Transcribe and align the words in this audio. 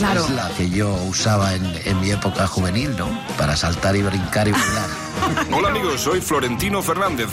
Claro. 0.00 0.24
es 0.24 0.30
la 0.30 0.48
que 0.56 0.70
yo 0.70 0.90
usaba 1.08 1.54
en, 1.54 1.64
en 1.84 2.00
mi 2.00 2.10
época 2.10 2.46
juvenil, 2.46 2.96
¿no? 2.96 3.06
Para 3.36 3.54
saltar 3.54 3.94
y 3.96 4.02
brincar 4.02 4.48
y 4.48 4.52
bailar. 4.52 4.88
Hola 5.52 5.68
amigos, 5.68 6.00
soy 6.00 6.22
Florentino 6.22 6.82
Fernández. 6.82 7.28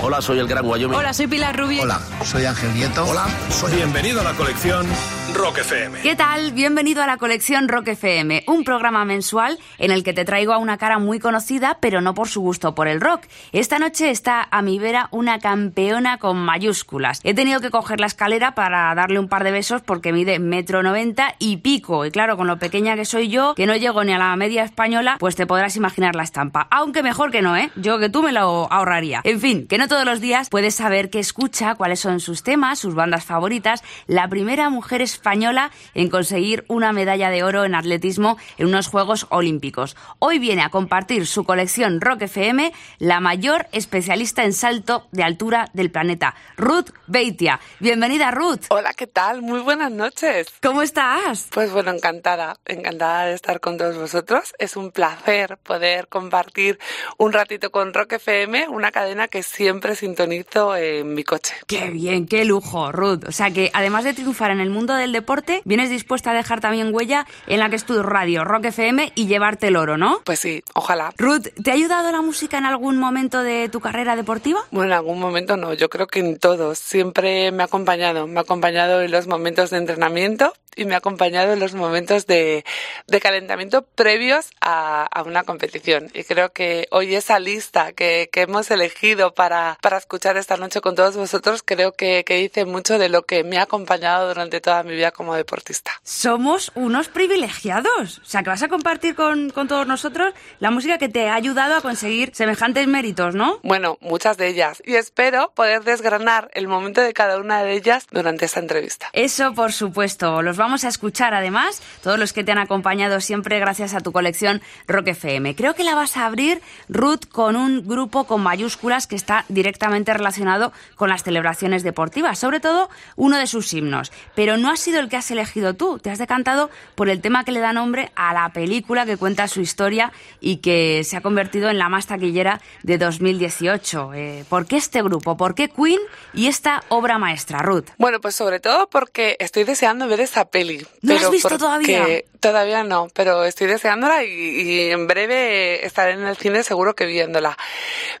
Hola, 0.00 0.22
soy 0.22 0.38
el 0.38 0.46
Gran 0.46 0.64
Wyoming. 0.64 0.96
Hola, 0.96 1.12
soy 1.12 1.26
Pilar 1.26 1.58
Rubio. 1.58 1.82
Hola, 1.82 2.00
soy 2.24 2.44
Ángel 2.44 2.72
Nieto. 2.74 3.04
Hola, 3.04 3.26
soy... 3.50 3.72
Bienvenido 3.74 4.20
a 4.20 4.24
la 4.24 4.32
colección 4.34 4.86
Rock 5.34 5.58
FM. 5.58 6.00
¿Qué 6.00 6.16
tal? 6.16 6.52
Bienvenido 6.52 7.02
a 7.02 7.06
la 7.06 7.16
colección 7.18 7.68
Rock 7.68 7.88
FM, 7.88 8.44
un 8.46 8.64
programa 8.64 9.04
mensual 9.04 9.58
en 9.78 9.90
el 9.90 10.02
que 10.02 10.12
te 10.12 10.24
traigo 10.24 10.52
a 10.52 10.58
una 10.58 10.78
cara 10.78 10.98
muy 10.98 11.18
conocida, 11.20 11.76
pero 11.80 12.00
no 12.00 12.14
por 12.14 12.28
su 12.28 12.40
gusto 12.40 12.74
por 12.74 12.88
el 12.88 13.00
rock. 13.00 13.22
Esta 13.52 13.78
noche 13.78 14.10
está 14.10 14.48
a 14.50 14.62
mi 14.62 14.78
vera 14.78 15.08
una 15.10 15.38
campeona 15.38 16.18
con 16.18 16.38
mayúsculas. 16.38 17.20
He 17.24 17.34
tenido 17.34 17.60
que 17.60 17.70
coger 17.70 18.00
la 18.00 18.06
escalera 18.06 18.54
para 18.54 18.94
darle 18.94 19.18
un 19.18 19.28
par 19.28 19.44
de 19.44 19.50
besos 19.50 19.82
porque 19.82 20.12
mide 20.12 20.38
metro 20.38 20.82
noventa 20.82 21.34
y 21.38 21.58
pico. 21.58 22.06
Y 22.06 22.10
claro, 22.10 22.36
con 22.36 22.46
lo 22.46 22.58
pequeña 22.58 22.96
que 22.96 23.04
soy 23.04 23.28
yo, 23.28 23.54
que 23.54 23.66
no 23.66 23.76
llego 23.76 24.02
ni 24.04 24.12
a 24.12 24.18
la 24.18 24.34
media 24.36 24.64
española, 24.64 25.16
pues 25.20 25.36
te 25.36 25.46
podrás 25.46 25.76
imaginar 25.76 26.16
la 26.16 26.22
estampa. 26.22 26.66
Aunque 26.70 27.02
mejor 27.02 27.30
que 27.30 27.42
no, 27.42 27.56
¿eh? 27.56 27.70
Yo 27.76 27.98
que 27.98 28.08
tú 28.08 28.22
me 28.22 28.32
lo 28.32 28.72
ahorraría. 28.72 29.20
En 29.24 29.40
fin, 29.40 29.66
que 29.68 29.78
no 29.78 29.88
todos 29.88 30.04
los 30.04 30.20
días 30.20 30.48
puedes 30.48 30.74
saber 30.74 31.10
qué 31.10 31.18
escucha, 31.18 31.74
cuáles 31.74 32.00
son 32.00 32.20
sus 32.20 32.42
temas, 32.42 32.78
sus 32.78 32.94
bandas 32.94 33.24
favoritas. 33.24 33.82
La 34.06 34.28
primera 34.28 34.70
mujer 34.70 35.02
española 35.18 35.72
en 35.94 36.08
conseguir 36.08 36.64
una 36.68 36.92
medalla 36.92 37.28
de 37.30 37.42
oro 37.42 37.64
en 37.64 37.74
atletismo 37.74 38.38
en 38.56 38.68
unos 38.68 38.86
Juegos 38.86 39.26
Olímpicos. 39.30 39.96
Hoy 40.20 40.38
viene 40.38 40.62
a 40.62 40.70
compartir 40.70 41.26
su 41.26 41.44
colección 41.44 42.00
Rock 42.00 42.22
FM 42.22 42.72
la 42.98 43.20
mayor 43.20 43.66
especialista 43.72 44.44
en 44.44 44.52
salto 44.52 45.08
de 45.10 45.24
altura 45.24 45.70
del 45.72 45.90
planeta, 45.90 46.34
Ruth 46.56 46.90
Beitia. 47.06 47.58
Bienvenida, 47.80 48.30
Ruth. 48.30 48.66
Hola, 48.70 48.92
¿qué 48.94 49.06
tal? 49.06 49.42
Muy 49.42 49.60
buenas 49.60 49.90
noches. 49.90 50.46
¿Cómo 50.62 50.82
estás? 50.82 51.48
Pues 51.52 51.72
bueno, 51.72 51.90
encantada, 51.90 52.56
encantada 52.64 53.26
de 53.26 53.34
estar 53.34 53.60
con 53.60 53.76
todos 53.76 53.96
vosotros. 53.96 54.54
Es 54.58 54.76
un 54.76 54.92
placer 54.92 55.58
poder 55.58 56.06
compartir 56.08 56.78
un 57.16 57.32
ratito 57.32 57.70
con 57.70 57.92
Rock 57.92 58.14
FM, 58.14 58.68
una 58.68 58.92
cadena 58.92 59.26
que 59.26 59.42
siempre 59.42 59.96
sintonizo 59.96 60.76
en 60.76 61.14
mi 61.14 61.24
coche. 61.24 61.54
Qué 61.66 61.90
bien, 61.90 62.26
qué 62.26 62.44
lujo, 62.44 62.92
Ruth. 62.92 63.24
O 63.26 63.32
sea 63.32 63.50
que 63.50 63.70
además 63.74 64.04
de 64.04 64.14
triunfar 64.14 64.50
en 64.50 64.60
el 64.60 64.70
mundo 64.70 64.94
del 64.94 65.07
deporte, 65.12 65.62
vienes 65.64 65.90
dispuesta 65.90 66.30
a 66.30 66.34
dejar 66.34 66.60
también 66.60 66.94
huella 66.94 67.26
en 67.46 67.60
la 67.60 67.70
que 67.70 67.76
es 67.76 67.84
tu 67.84 68.02
radio, 68.02 68.44
Rock 68.44 68.66
FM, 68.66 69.12
y 69.14 69.26
llevarte 69.26 69.68
el 69.68 69.76
oro, 69.76 69.96
¿no? 69.96 70.20
Pues 70.24 70.40
sí, 70.40 70.62
ojalá. 70.74 71.12
Ruth, 71.16 71.48
¿te 71.62 71.70
ha 71.70 71.74
ayudado 71.74 72.10
la 72.12 72.22
música 72.22 72.58
en 72.58 72.66
algún 72.66 72.98
momento 72.98 73.42
de 73.42 73.68
tu 73.68 73.80
carrera 73.80 74.16
deportiva? 74.16 74.60
Bueno, 74.70 74.92
en 74.92 74.96
algún 74.96 75.20
momento 75.20 75.56
no, 75.56 75.74
yo 75.74 75.88
creo 75.88 76.06
que 76.06 76.20
en 76.20 76.38
todos. 76.38 76.78
Siempre 76.78 77.52
me 77.52 77.62
ha 77.62 77.66
acompañado, 77.66 78.26
me 78.26 78.38
ha 78.38 78.42
acompañado 78.42 79.00
en 79.02 79.10
los 79.10 79.26
momentos 79.26 79.70
de 79.70 79.78
entrenamiento 79.78 80.52
y 80.78 80.84
me 80.84 80.94
ha 80.94 80.98
acompañado 80.98 81.52
en 81.52 81.60
los 81.60 81.74
momentos 81.74 82.26
de, 82.26 82.64
de 83.06 83.20
calentamiento 83.20 83.82
previos 83.82 84.50
a, 84.60 85.04
a, 85.04 85.22
una 85.22 85.42
competición. 85.42 86.10
Y 86.14 86.24
creo 86.24 86.52
que 86.52 86.86
hoy 86.90 87.14
esa 87.14 87.38
lista 87.40 87.92
que, 87.92 88.30
que 88.32 88.42
hemos 88.42 88.70
elegido 88.70 89.34
para, 89.34 89.76
para, 89.82 89.98
escuchar 89.98 90.36
esta 90.36 90.56
noche 90.56 90.80
con 90.80 90.94
todos 90.94 91.16
vosotros, 91.16 91.62
creo 91.64 91.92
que, 91.92 92.24
que, 92.24 92.36
dice 92.36 92.64
mucho 92.64 92.98
de 92.98 93.08
lo 93.08 93.22
que 93.22 93.42
me 93.42 93.58
ha 93.58 93.62
acompañado 93.62 94.28
durante 94.28 94.60
toda 94.60 94.84
mi 94.84 94.94
vida 94.94 95.10
como 95.10 95.34
deportista. 95.34 95.90
Somos 96.04 96.70
unos 96.76 97.08
privilegiados. 97.08 98.18
O 98.18 98.24
sea, 98.24 98.44
que 98.44 98.50
vas 98.50 98.62
a 98.62 98.68
compartir 98.68 99.16
con, 99.16 99.50
con 99.50 99.66
todos 99.66 99.86
nosotros 99.86 100.32
la 100.60 100.70
música 100.70 100.98
que 100.98 101.08
te 101.08 101.28
ha 101.28 101.34
ayudado 101.34 101.74
a 101.74 101.80
conseguir 101.80 102.30
semejantes 102.34 102.86
méritos, 102.86 103.34
¿no? 103.34 103.58
Bueno, 103.64 103.98
muchas 104.00 104.36
de 104.36 104.46
ellas. 104.46 104.80
Y 104.86 104.94
espero 104.94 105.50
poder 105.56 105.82
desgranar 105.82 106.50
el 106.54 106.68
momento 106.68 107.00
de 107.00 107.12
cada 107.12 107.38
una 107.38 107.64
de 107.64 107.72
ellas 107.72 108.06
durante 108.12 108.44
esta 108.44 108.60
entrevista. 108.60 109.08
Eso, 109.12 109.52
por 109.54 109.72
supuesto. 109.72 110.40
Los 110.42 110.56
vamos 110.56 110.67
a 110.68 110.88
escuchar 110.88 111.34
además, 111.34 111.82
todos 112.02 112.18
los 112.18 112.32
que 112.32 112.44
te 112.44 112.52
han 112.52 112.58
acompañado 112.58 113.20
siempre 113.20 113.58
gracias 113.58 113.94
a 113.94 114.00
tu 114.00 114.12
colección 114.12 114.60
Rock 114.86 115.08
FM. 115.08 115.54
Creo 115.54 115.74
que 115.74 115.84
la 115.84 115.94
vas 115.94 116.16
a 116.16 116.26
abrir, 116.26 116.60
Ruth, 116.88 117.26
con 117.30 117.56
un 117.56 117.86
grupo 117.86 118.24
con 118.24 118.42
mayúsculas 118.42 119.06
que 119.06 119.16
está 119.16 119.44
directamente 119.48 120.12
relacionado 120.12 120.72
con 120.94 121.08
las 121.08 121.22
celebraciones 121.22 121.82
deportivas, 121.82 122.38
sobre 122.38 122.60
todo 122.60 122.88
uno 123.16 123.38
de 123.38 123.46
sus 123.46 123.72
himnos. 123.72 124.12
Pero 124.34 124.56
no 124.56 124.70
ha 124.70 124.76
sido 124.76 125.00
el 125.00 125.08
que 125.08 125.16
has 125.16 125.30
elegido 125.30 125.74
tú, 125.74 125.98
te 125.98 126.10
has 126.10 126.18
decantado 126.18 126.70
por 126.94 127.08
el 127.08 127.20
tema 127.20 127.44
que 127.44 127.52
le 127.52 127.60
da 127.60 127.72
nombre 127.72 128.12
a 128.14 128.32
la 128.34 128.50
película 128.50 129.06
que 129.06 129.16
cuenta 129.16 129.48
su 129.48 129.60
historia 129.60 130.12
y 130.40 130.58
que 130.58 131.02
se 131.04 131.16
ha 131.16 131.20
convertido 131.20 131.70
en 131.70 131.78
la 131.78 131.88
más 131.88 132.06
taquillera 132.06 132.60
de 132.82 132.98
2018. 132.98 134.12
Eh, 134.14 134.44
¿Por 134.48 134.66
qué 134.66 134.76
este 134.76 135.02
grupo? 135.02 135.36
¿Por 135.36 135.54
qué 135.54 135.68
Queen 135.68 136.00
y 136.34 136.46
esta 136.46 136.82
obra 136.88 137.18
maestra, 137.18 137.60
Ruth? 137.60 137.86
Bueno, 137.98 138.20
pues 138.20 138.34
sobre 138.34 138.60
todo 138.60 138.88
porque 138.88 139.36
estoy 139.40 139.64
deseando 139.64 140.08
ver 140.08 140.20
esa 140.20 140.46
peli. 140.58 140.86
¿No 141.02 141.14
has 141.14 141.30
visto 141.30 141.58
todavía? 141.58 142.22
Todavía 142.40 142.84
no, 142.84 143.08
pero 143.14 143.44
estoy 143.44 143.66
deseándola 143.66 144.22
y, 144.24 144.30
y, 144.30 144.90
en 144.90 145.08
breve 145.08 145.84
estaré 145.84 146.12
en 146.12 146.24
el 146.24 146.36
cine 146.36 146.62
seguro 146.62 146.94
que 146.94 147.04
viéndola. 147.04 147.58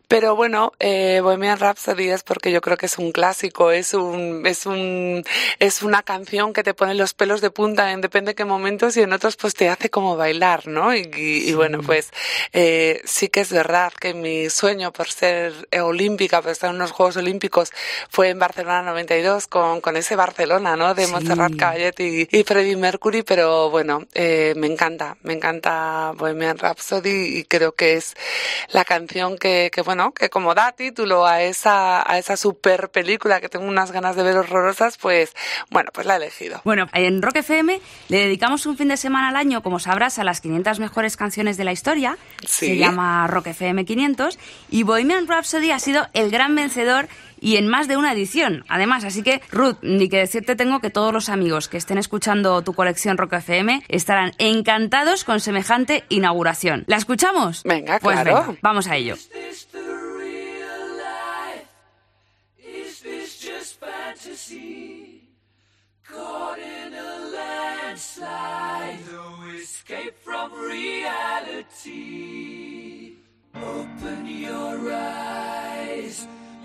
Pero 0.08 0.34
bueno, 0.34 0.72
eh, 0.80 1.20
Bohemian 1.22 1.58
Rhapsody 1.58 2.10
es 2.10 2.24
porque 2.24 2.50
yo 2.50 2.60
creo 2.60 2.76
que 2.76 2.86
es 2.86 2.98
un 2.98 3.12
clásico, 3.12 3.70
es 3.70 3.94
un, 3.94 4.44
es 4.44 4.66
un, 4.66 5.22
es 5.60 5.82
una 5.82 6.02
canción 6.02 6.52
que 6.52 6.64
te 6.64 6.74
pone 6.74 6.94
los 6.94 7.14
pelos 7.14 7.40
de 7.40 7.50
punta 7.50 7.92
en 7.92 8.00
depende 8.00 8.30
de 8.30 8.34
qué 8.34 8.44
momentos 8.44 8.96
y 8.96 9.02
en 9.02 9.12
otros 9.12 9.36
pues 9.36 9.54
te 9.54 9.68
hace 9.68 9.88
como 9.88 10.16
bailar, 10.16 10.66
¿no? 10.66 10.94
Y, 10.94 11.08
y, 11.16 11.50
y 11.50 11.54
bueno, 11.54 11.80
pues 11.82 12.10
eh, 12.52 13.00
sí 13.04 13.28
que 13.28 13.40
es 13.40 13.52
verdad 13.52 13.92
que 13.92 14.14
mi 14.14 14.50
sueño 14.50 14.92
por 14.92 15.08
ser 15.08 15.52
olímpica, 15.80 16.42
por 16.42 16.50
estar 16.50 16.70
en 16.70 16.76
unos 16.76 16.90
Juegos 16.90 17.16
Olímpicos 17.18 17.70
fue 18.10 18.30
en 18.30 18.40
Barcelona 18.40 18.82
92 18.82 19.46
con, 19.46 19.80
con 19.80 19.96
ese 19.96 20.16
Barcelona, 20.16 20.74
¿no? 20.76 20.94
De 20.94 21.06
sí. 21.06 21.12
Montserrat 21.12 21.56
Caballé 21.56 21.92
y, 21.98 22.36
y 22.36 22.42
Freddie 22.42 22.76
Mercury, 22.76 23.22
pero 23.22 23.70
bueno, 23.70 24.07
eh, 24.14 24.54
me 24.56 24.66
encanta, 24.66 25.16
me 25.22 25.34
encanta 25.34 26.12
Bohemian 26.16 26.58
Rhapsody 26.58 27.38
y 27.38 27.44
creo 27.44 27.72
que 27.72 27.94
es 27.94 28.14
la 28.72 28.84
canción 28.84 29.36
que, 29.38 29.70
que, 29.72 29.82
bueno, 29.82 30.12
que 30.12 30.30
como 30.30 30.54
da 30.54 30.72
título 30.72 31.26
a 31.26 31.42
esa, 31.42 32.10
a 32.10 32.18
esa 32.18 32.36
super 32.36 32.90
película 32.90 33.40
que 33.40 33.48
tengo 33.48 33.66
unas 33.66 33.92
ganas 33.92 34.16
de 34.16 34.22
ver 34.22 34.36
horrorosas, 34.36 34.96
pues 34.98 35.34
bueno, 35.70 35.90
pues 35.92 36.06
la 36.06 36.14
he 36.14 36.16
elegido. 36.16 36.60
Bueno, 36.64 36.88
en 36.94 37.22
Rock 37.22 37.36
FM 37.36 37.80
le 38.08 38.18
dedicamos 38.18 38.66
un 38.66 38.76
fin 38.76 38.88
de 38.88 38.96
semana 38.96 39.28
al 39.28 39.36
año, 39.36 39.62
como 39.62 39.78
sabrás, 39.78 40.18
a 40.18 40.24
las 40.24 40.40
500 40.40 40.80
mejores 40.80 41.16
canciones 41.16 41.56
de 41.56 41.64
la 41.64 41.72
historia. 41.72 42.16
Sí. 42.46 42.66
Se 42.66 42.76
llama 42.76 43.26
Rock 43.26 43.48
FM 43.48 43.84
500 43.84 44.38
y 44.70 44.82
Bohemian 44.82 45.26
Rhapsody 45.26 45.70
ha 45.70 45.78
sido 45.78 46.08
el 46.14 46.30
gran 46.30 46.54
vencedor 46.54 47.08
y 47.40 47.56
en 47.56 47.68
más 47.68 47.88
de 47.88 47.96
una 47.96 48.12
edición. 48.12 48.64
Además, 48.68 49.04
así 49.04 49.22
que, 49.22 49.40
Ruth, 49.50 49.76
ni 49.82 50.08
que 50.08 50.18
decirte 50.18 50.56
tengo 50.56 50.80
que 50.80 50.90
todos 50.90 51.12
los 51.12 51.28
amigos 51.28 51.68
que 51.68 51.76
estén 51.76 51.98
escuchando 51.98 52.62
tu 52.62 52.72
colección 52.72 53.18
Rock 53.18 53.34
FM 53.34 53.82
estarán 53.88 54.32
encantados 54.38 55.24
con 55.24 55.40
semejante 55.40 56.04
inauguración. 56.08 56.84
¿La 56.86 56.96
escuchamos? 56.96 57.62
Venga, 57.64 57.98
pues 58.00 58.20
claro. 58.20 58.44
Venga, 58.46 58.58
vamos 58.62 58.86
a 58.86 58.96
ello. 58.96 59.16
Caught 66.10 66.58
in 66.58 66.94
a 66.94 67.18
landslide, 67.36 68.98
no 69.12 69.44
escape 69.54 70.16
from 70.24 70.50
reality. 70.54 71.98
Open 73.54 74.26
your 74.26 74.90
eyes. 74.90 76.26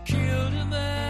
killed 0.00 0.54
a 0.54 0.64
man. 0.64 1.03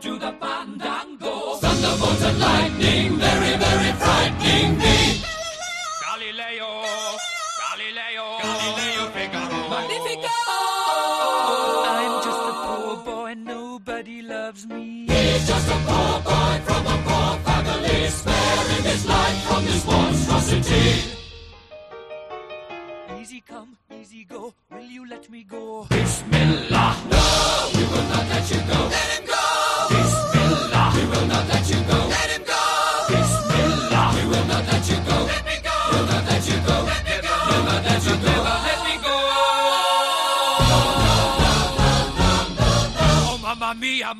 Do 0.00 0.18
the 0.18 0.39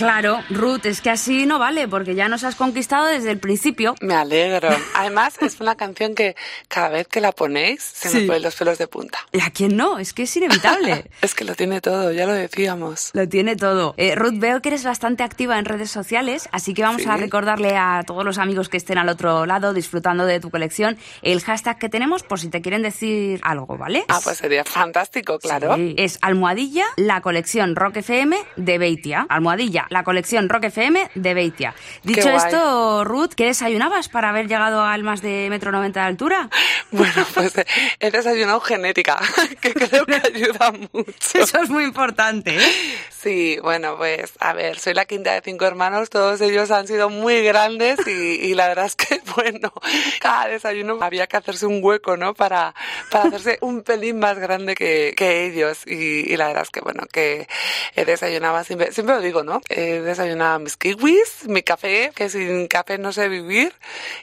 Claro, 0.00 0.40
Ruth, 0.48 0.86
es 0.86 1.02
que 1.02 1.10
así 1.10 1.44
no 1.44 1.58
vale, 1.58 1.86
porque 1.86 2.14
ya 2.14 2.26
nos 2.30 2.42
has 2.42 2.54
conquistado 2.54 3.04
desde 3.04 3.30
el 3.30 3.38
principio. 3.38 3.94
Me 4.00 4.14
alegro. 4.14 4.70
Además, 4.94 5.34
es 5.42 5.60
una 5.60 5.74
canción 5.76 6.14
que 6.14 6.36
cada 6.68 6.88
vez 6.88 7.06
que 7.06 7.20
la 7.20 7.32
ponéis 7.32 7.82
se 7.82 8.08
Sí. 8.08 8.20
me 8.22 8.26
ponen 8.28 8.42
los 8.44 8.56
pelos 8.56 8.78
de 8.78 8.86
punta. 8.88 9.18
¿Y 9.30 9.42
a 9.42 9.50
quién 9.50 9.76
no? 9.76 9.98
Es 9.98 10.14
que 10.14 10.22
es 10.22 10.34
inevitable. 10.36 11.04
Es 11.20 11.34
que 11.34 11.44
lo 11.44 11.54
tiene 11.54 11.82
todo, 11.82 12.12
ya 12.12 12.24
lo 12.26 12.32
decíamos. 12.32 13.10
Lo 13.12 13.28
tiene 13.28 13.56
todo. 13.56 13.92
Eh, 13.98 14.14
Ruth, 14.14 14.38
veo 14.38 14.62
que 14.62 14.70
eres 14.70 14.84
bastante 14.84 15.22
activa 15.22 15.58
en 15.58 15.66
redes 15.66 15.90
sociales, 15.90 16.48
así 16.50 16.72
que 16.72 16.82
vamos 16.82 17.02
Sí. 17.02 17.08
a 17.08 17.18
recordarle 17.18 17.76
a 17.76 18.02
todos 18.06 18.24
los 18.24 18.38
amigos 18.38 18.70
que 18.70 18.78
estén 18.78 18.96
al 18.96 19.10
otro 19.10 19.44
lado 19.44 19.74
disfrutando 19.74 20.24
de 20.24 20.40
tu 20.40 20.50
colección 20.50 20.96
el 21.20 21.42
hashtag 21.42 21.78
que 21.78 21.90
tenemos 21.90 22.22
por 22.22 22.40
si 22.40 22.48
te 22.48 22.62
quieren 22.62 22.80
decir 22.80 23.38
algo, 23.42 23.76
¿vale? 23.76 24.06
Ah, 24.08 24.20
pues 24.24 24.38
sería 24.38 24.64
fantástico, 24.64 25.38
claro. 25.38 25.76
Sí. 25.76 25.94
Es 25.98 26.18
almohadilla, 26.22 26.86
la 26.96 27.20
colección 27.20 27.76
Rock 27.76 27.98
FM 27.98 28.38
de 28.56 28.78
Beitia. 28.78 29.26
Almohadilla, 29.28 29.86
la 29.90 30.04
colección 30.04 30.48
Rock 30.48 30.64
FM 30.64 31.10
de 31.14 31.34
Beitia. 31.34 31.74
Dicho 32.02 32.30
esto, 32.30 33.04
Ruth, 33.04 33.32
¿qué 33.36 33.46
desayunabas 33.46 34.08
para 34.08 34.30
haber 34.30 34.46
llegado 34.48 34.82
al 34.82 35.02
más 35.02 35.20
de 35.20 35.48
metro 35.50 35.72
noventa 35.72 36.00
de 36.00 36.06
altura? 36.06 36.48
Bueno, 36.92 37.24
pues 37.34 37.52
he 38.00 38.10
desayunado 38.10 38.60
genética, 38.60 39.16
que 39.60 39.72
creo 39.72 40.04
que 40.06 40.14
ayuda 40.14 40.72
mucho. 40.72 41.12
Eso 41.34 41.62
es 41.62 41.70
muy 41.70 41.84
importante, 41.84 42.56
¿eh? 42.56 42.98
Sí, 43.10 43.58
bueno, 43.62 43.96
pues 43.96 44.32
a 44.40 44.52
ver, 44.54 44.78
soy 44.78 44.94
la 44.94 45.04
quinta 45.04 45.32
de 45.34 45.40
cinco 45.40 45.66
hermanos, 45.66 46.10
todos 46.10 46.40
ellos 46.40 46.70
han 46.72 46.88
sido 46.88 47.08
muy 47.08 47.42
grandes 47.42 47.98
y, 48.06 48.10
y 48.10 48.54
la 48.54 48.66
verdad 48.66 48.86
es 48.86 48.96
que, 48.96 49.20
bueno, 49.36 49.72
cada 50.20 50.48
desayuno 50.48 50.98
había 51.00 51.26
que 51.26 51.36
hacerse 51.36 51.66
un 51.66 51.80
hueco, 51.80 52.16
¿no? 52.16 52.34
Para, 52.34 52.74
para 53.10 53.28
hacerse 53.28 53.58
un 53.60 53.82
pelín 53.82 54.18
más 54.18 54.38
grande 54.38 54.74
que, 54.74 55.14
que 55.16 55.46
ellos 55.46 55.86
y, 55.86 56.32
y 56.32 56.36
la 56.36 56.48
verdad 56.48 56.62
es 56.64 56.70
que, 56.70 56.80
bueno, 56.80 57.04
que 57.12 57.46
he 57.94 58.04
desayunado 58.04 58.64
siempre, 58.64 58.90
siempre 58.90 59.14
lo 59.14 59.20
digo, 59.20 59.44
¿no? 59.44 59.60
He 59.80 60.00
desayunado 60.02 60.58
mis 60.58 60.76
kiwis, 60.76 61.46
mi 61.48 61.62
café, 61.62 62.12
que 62.14 62.28
sin 62.28 62.66
café 62.68 62.98
no 62.98 63.12
sé 63.12 63.28
vivir, 63.28 63.72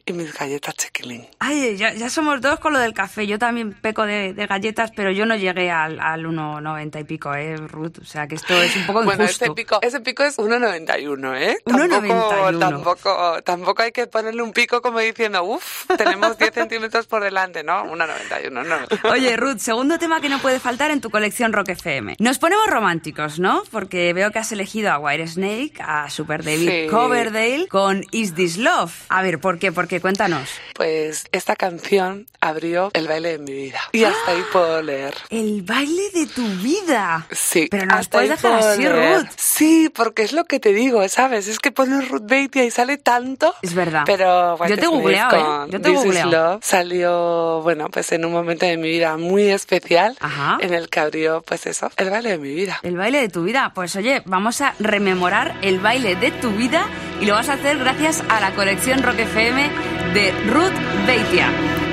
y 0.06 0.14
mis 0.14 0.32
galletas 0.34 0.76
chiquilín. 0.76 1.28
Ay, 1.40 1.76
ya, 1.78 1.94
ya 1.94 2.10
somos 2.12 2.42
dos 2.42 2.60
con 2.60 2.74
lo 2.74 2.80
del 2.80 2.94
café. 2.94 3.26
Yo 3.26 3.40
también 3.40 3.74
peco 3.74 4.06
de, 4.06 4.34
de 4.34 4.46
galletas, 4.46 4.92
pero 4.96 5.10
yo 5.12 5.26
no 5.26 5.36
llegué 5.36 5.72
al, 5.72 6.00
al 6.00 6.26
1,90 6.26 7.02
y 7.02 7.04
pico, 7.06 7.34
¿eh, 7.34 7.58
Ruth? 7.58 8.00
O 8.02 8.06
sea, 8.06 8.28
que 8.28 8.36
esto 8.36 8.54
es 8.62 8.76
un 8.76 8.86
poco 8.86 9.04
Bueno, 9.04 9.24
injusto. 9.24 9.46
ese 9.46 9.54
pico, 9.54 9.80
ese 9.82 10.00
pico 10.02 10.24
es 10.24 10.38
1,91, 10.38 11.38
¿eh? 11.42 11.58
1,91. 11.66 12.60
Tampoco, 12.60 12.60
tampoco, 12.60 13.42
tampoco 13.44 13.82
hay 13.82 13.92
que 13.92 14.08
ponerle 14.08 14.42
un 14.44 14.52
pico 14.54 14.82
como 14.82 15.00
diciendo, 15.00 15.44
uff, 15.44 15.86
tenemos 15.98 16.38
10 16.38 16.54
centímetros 16.54 17.08
por 17.08 17.24
delante, 17.24 17.64
¿no? 17.64 17.84
1,91, 17.86 18.52
no. 18.66 18.78
Oye, 19.12 19.36
Ruth, 19.38 19.58
segundo 19.60 19.98
tema 19.98 20.22
que 20.22 20.30
no 20.30 20.40
puede 20.40 20.60
faltar 20.60 20.92
en 20.92 21.02
tu 21.02 21.10
colección 21.10 21.54
Rock 21.54 21.70
FM. 21.70 22.16
Nos 22.20 22.38
ponemos 22.40 22.68
románticos, 22.68 23.40
¿no? 23.40 23.64
Porque 23.72 24.14
veo 24.14 24.32
que 24.32 24.40
has 24.40 24.52
elegido 24.52 24.92
a 24.92 25.00
White 25.00 25.28
Snake, 25.28 25.47
a 25.80 26.10
Super 26.10 26.44
David 26.44 26.68
Sí. 26.70 26.88
Coverdale 26.90 27.68
con 27.68 28.04
Is 28.12 28.34
This 28.36 28.58
Love. 28.58 28.94
A 29.10 29.22
ver, 29.22 29.40
¿por 29.40 29.60
qué? 29.60 29.72
¿Por 29.72 29.88
qué? 29.88 30.02
Cuéntanos. 30.02 30.50
Pues 30.74 31.26
esta 31.32 31.56
canción 31.56 32.26
abrió 32.42 32.92
el 32.94 33.08
baile 33.08 33.34
de 33.34 33.40
mi 33.40 33.52
vida. 33.54 33.80
Y 33.92 34.04
hasta 34.04 34.32
ahí 34.32 34.44
puedo 34.52 34.82
leer. 34.82 35.14
El 35.30 35.62
baile 35.64 36.04
de 36.14 36.28
tu 36.28 36.46
vida. 36.62 37.28
Sí. 37.32 37.68
Pero 37.70 37.86
no 37.86 37.96
hasta 37.96 38.18
puedes 38.18 38.30
dejar 38.30 38.60
así, 38.60 38.82
leer. 38.82 39.20
Ruth. 39.22 39.28
Sí, 39.38 39.90
porque 39.94 40.24
es 40.24 40.34
lo 40.34 40.46
que 40.46 40.60
te 40.60 40.74
digo, 40.74 41.08
¿sabes? 41.10 41.48
Es 41.48 41.60
que 41.60 41.72
pones 41.72 42.08
Ruth 42.10 42.24
Beitia 42.26 42.64
y 42.66 42.72
sale 42.72 42.98
tanto. 42.98 43.54
Es 43.62 43.74
verdad. 43.74 44.04
Pero 44.06 44.58
Yo 44.58 44.66
te 44.66 44.72
White 44.72 44.82
Snake 44.82 44.96
googleado, 44.96 45.66
¿eh? 45.66 45.70
Yo 45.72 45.82
te 45.82 45.90
This 45.92 46.06
Is. 46.06 46.26
Love 46.26 46.64
salió, 46.64 47.62
bueno, 47.64 47.90
pues 47.90 48.12
en 48.12 48.26
un 48.26 48.32
momento 48.32 48.66
de 48.66 48.78
mi 48.78 48.90
vida 48.90 49.18
muy 49.18 49.44
especial 49.50 50.16
Ajá. 50.20 50.58
en 50.62 50.74
el 50.74 50.90
que 50.90 51.00
abrió, 51.00 51.42
pues 51.42 51.66
eso, 51.66 51.90
el 51.98 52.10
baile 52.10 52.32
de 52.32 52.38
mi 52.38 52.54
vida. 52.54 52.80
El 52.84 52.98
baile 52.98 53.22
de 53.22 53.30
tu 53.30 53.44
vida. 53.44 53.72
Pues 53.74 53.96
oye, 53.96 54.22
vamos 54.26 54.62
a 54.62 54.74
rememorar 54.80 55.37
el 55.62 55.80
baile 55.80 56.16
de 56.16 56.32
tu 56.32 56.52
vida 56.52 56.86
y 57.22 57.26
lo 57.26 57.36
vas 57.36 57.50
a 57.50 57.54
hacer 57.54 57.78
gracias 57.78 58.24
a 58.30 58.40
la 58.40 58.52
colección 58.52 59.04
Rock 59.04 59.20
FM 59.20 59.70
de 60.14 60.32
Ruth 60.52 60.74
Beitia. 61.06 61.87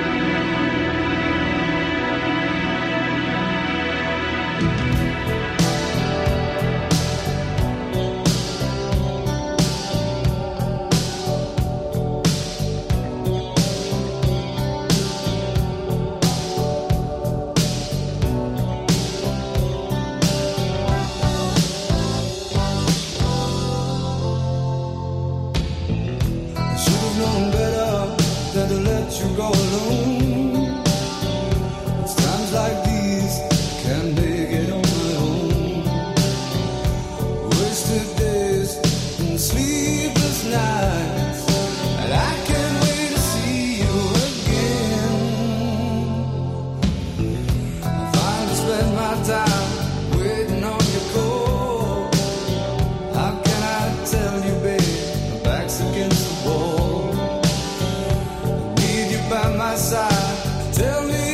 By 59.35 59.57
my 59.57 59.75
side. 59.75 60.75
Tell 60.75 61.03
me 61.09 61.34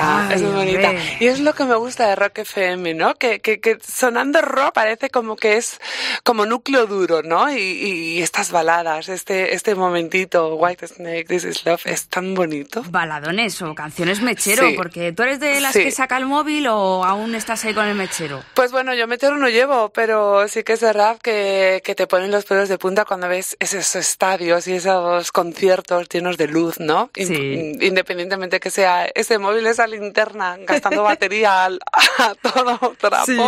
bonita, 0.00 0.28
Ay, 0.28 0.34
es 0.34 0.42
muy 0.42 0.52
bonita. 0.52 0.92
Y 1.20 1.26
es 1.26 1.40
lo 1.40 1.54
que 1.54 1.64
me 1.64 1.74
gusta 1.76 2.08
de 2.08 2.16
Rock 2.16 2.38
FM, 2.38 2.94
¿no? 2.94 3.14
Que, 3.14 3.40
que, 3.40 3.60
que 3.60 3.78
sonando 3.86 4.40
rock 4.42 4.72
parece 4.74 5.10
como 5.10 5.36
que 5.36 5.56
es 5.56 5.80
como 6.24 6.46
núcleo 6.46 6.86
duro, 6.86 7.22
¿no? 7.22 7.50
Y, 7.50 7.56
y 7.58 8.22
estas 8.22 8.50
baladas, 8.50 9.08
este, 9.08 9.54
este 9.54 9.74
momentito, 9.74 10.54
White 10.56 10.86
Snake, 10.88 11.24
This 11.24 11.44
is 11.44 11.64
Love, 11.66 11.86
es 11.86 12.08
tan 12.08 12.34
bonito. 12.34 12.82
Baladones 12.88 13.60
o 13.62 13.74
canciones 13.74 14.20
mechero, 14.22 14.68
Sí. 14.68 14.74
porque 14.76 15.12
tú 15.12 15.22
eres 15.22 15.40
de 15.40 15.60
las 15.60 15.72
Sí. 15.72 15.82
que 15.84 15.90
saca 15.90 16.16
el 16.16 16.26
móvil 16.26 16.66
o 16.68 17.04
aún 17.04 17.34
estás 17.34 17.64
ahí 17.64 17.74
con 17.74 17.86
el 17.86 17.94
mechero. 17.94 18.42
Pues 18.54 18.72
bueno, 18.72 18.94
yo 18.94 19.06
metero 19.06 19.36
no 19.36 19.48
llevo, 19.48 19.90
pero 19.90 20.48
sí 20.48 20.62
que 20.62 20.74
es 20.74 20.80
verdad 20.80 21.18
que, 21.22 21.82
que 21.84 21.94
te 21.94 22.06
ponen 22.06 22.30
los 22.30 22.44
pelos 22.44 22.68
de 22.68 22.78
punta 22.78 23.04
cuando 23.04 23.28
ves 23.28 23.56
esos 23.60 23.94
estadios 23.96 24.66
y 24.68 24.74
esos 24.74 25.32
conciertos 25.32 26.08
llenos 26.08 26.36
de 26.36 26.48
luz, 26.48 26.78
¿no? 26.80 27.10
Sí. 27.14 27.72
Independientemente 27.80 28.60
que 28.60 28.70
sea 28.70 29.06
ese 29.14 29.38
móvil, 29.38 29.66
esa 29.66 29.85
linterna, 29.86 30.56
gastando 30.60 31.02
batería 31.02 31.64
al- 31.64 31.80
a 32.18 32.34
todo 32.34 32.94
trapo, 32.98 33.26
Sí. 33.26 33.38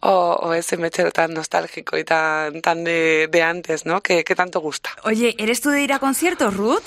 o, 0.00 0.10
o 0.42 0.52
ese 0.54 0.76
mechero 0.76 1.10
tan 1.10 1.34
nostálgico 1.34 1.96
y 1.98 2.04
tan, 2.04 2.60
tan 2.62 2.84
de, 2.84 3.28
de 3.30 3.42
antes, 3.42 3.86
¿no? 3.86 4.00
Que, 4.00 4.24
que 4.24 4.34
tanto 4.34 4.60
gusta. 4.60 4.90
Oye, 5.04 5.34
¿eres 5.38 5.60
tú 5.60 5.70
de 5.70 5.82
ir 5.82 5.92
a 5.92 5.98
conciertos, 5.98 6.54
Ruth? 6.56 6.82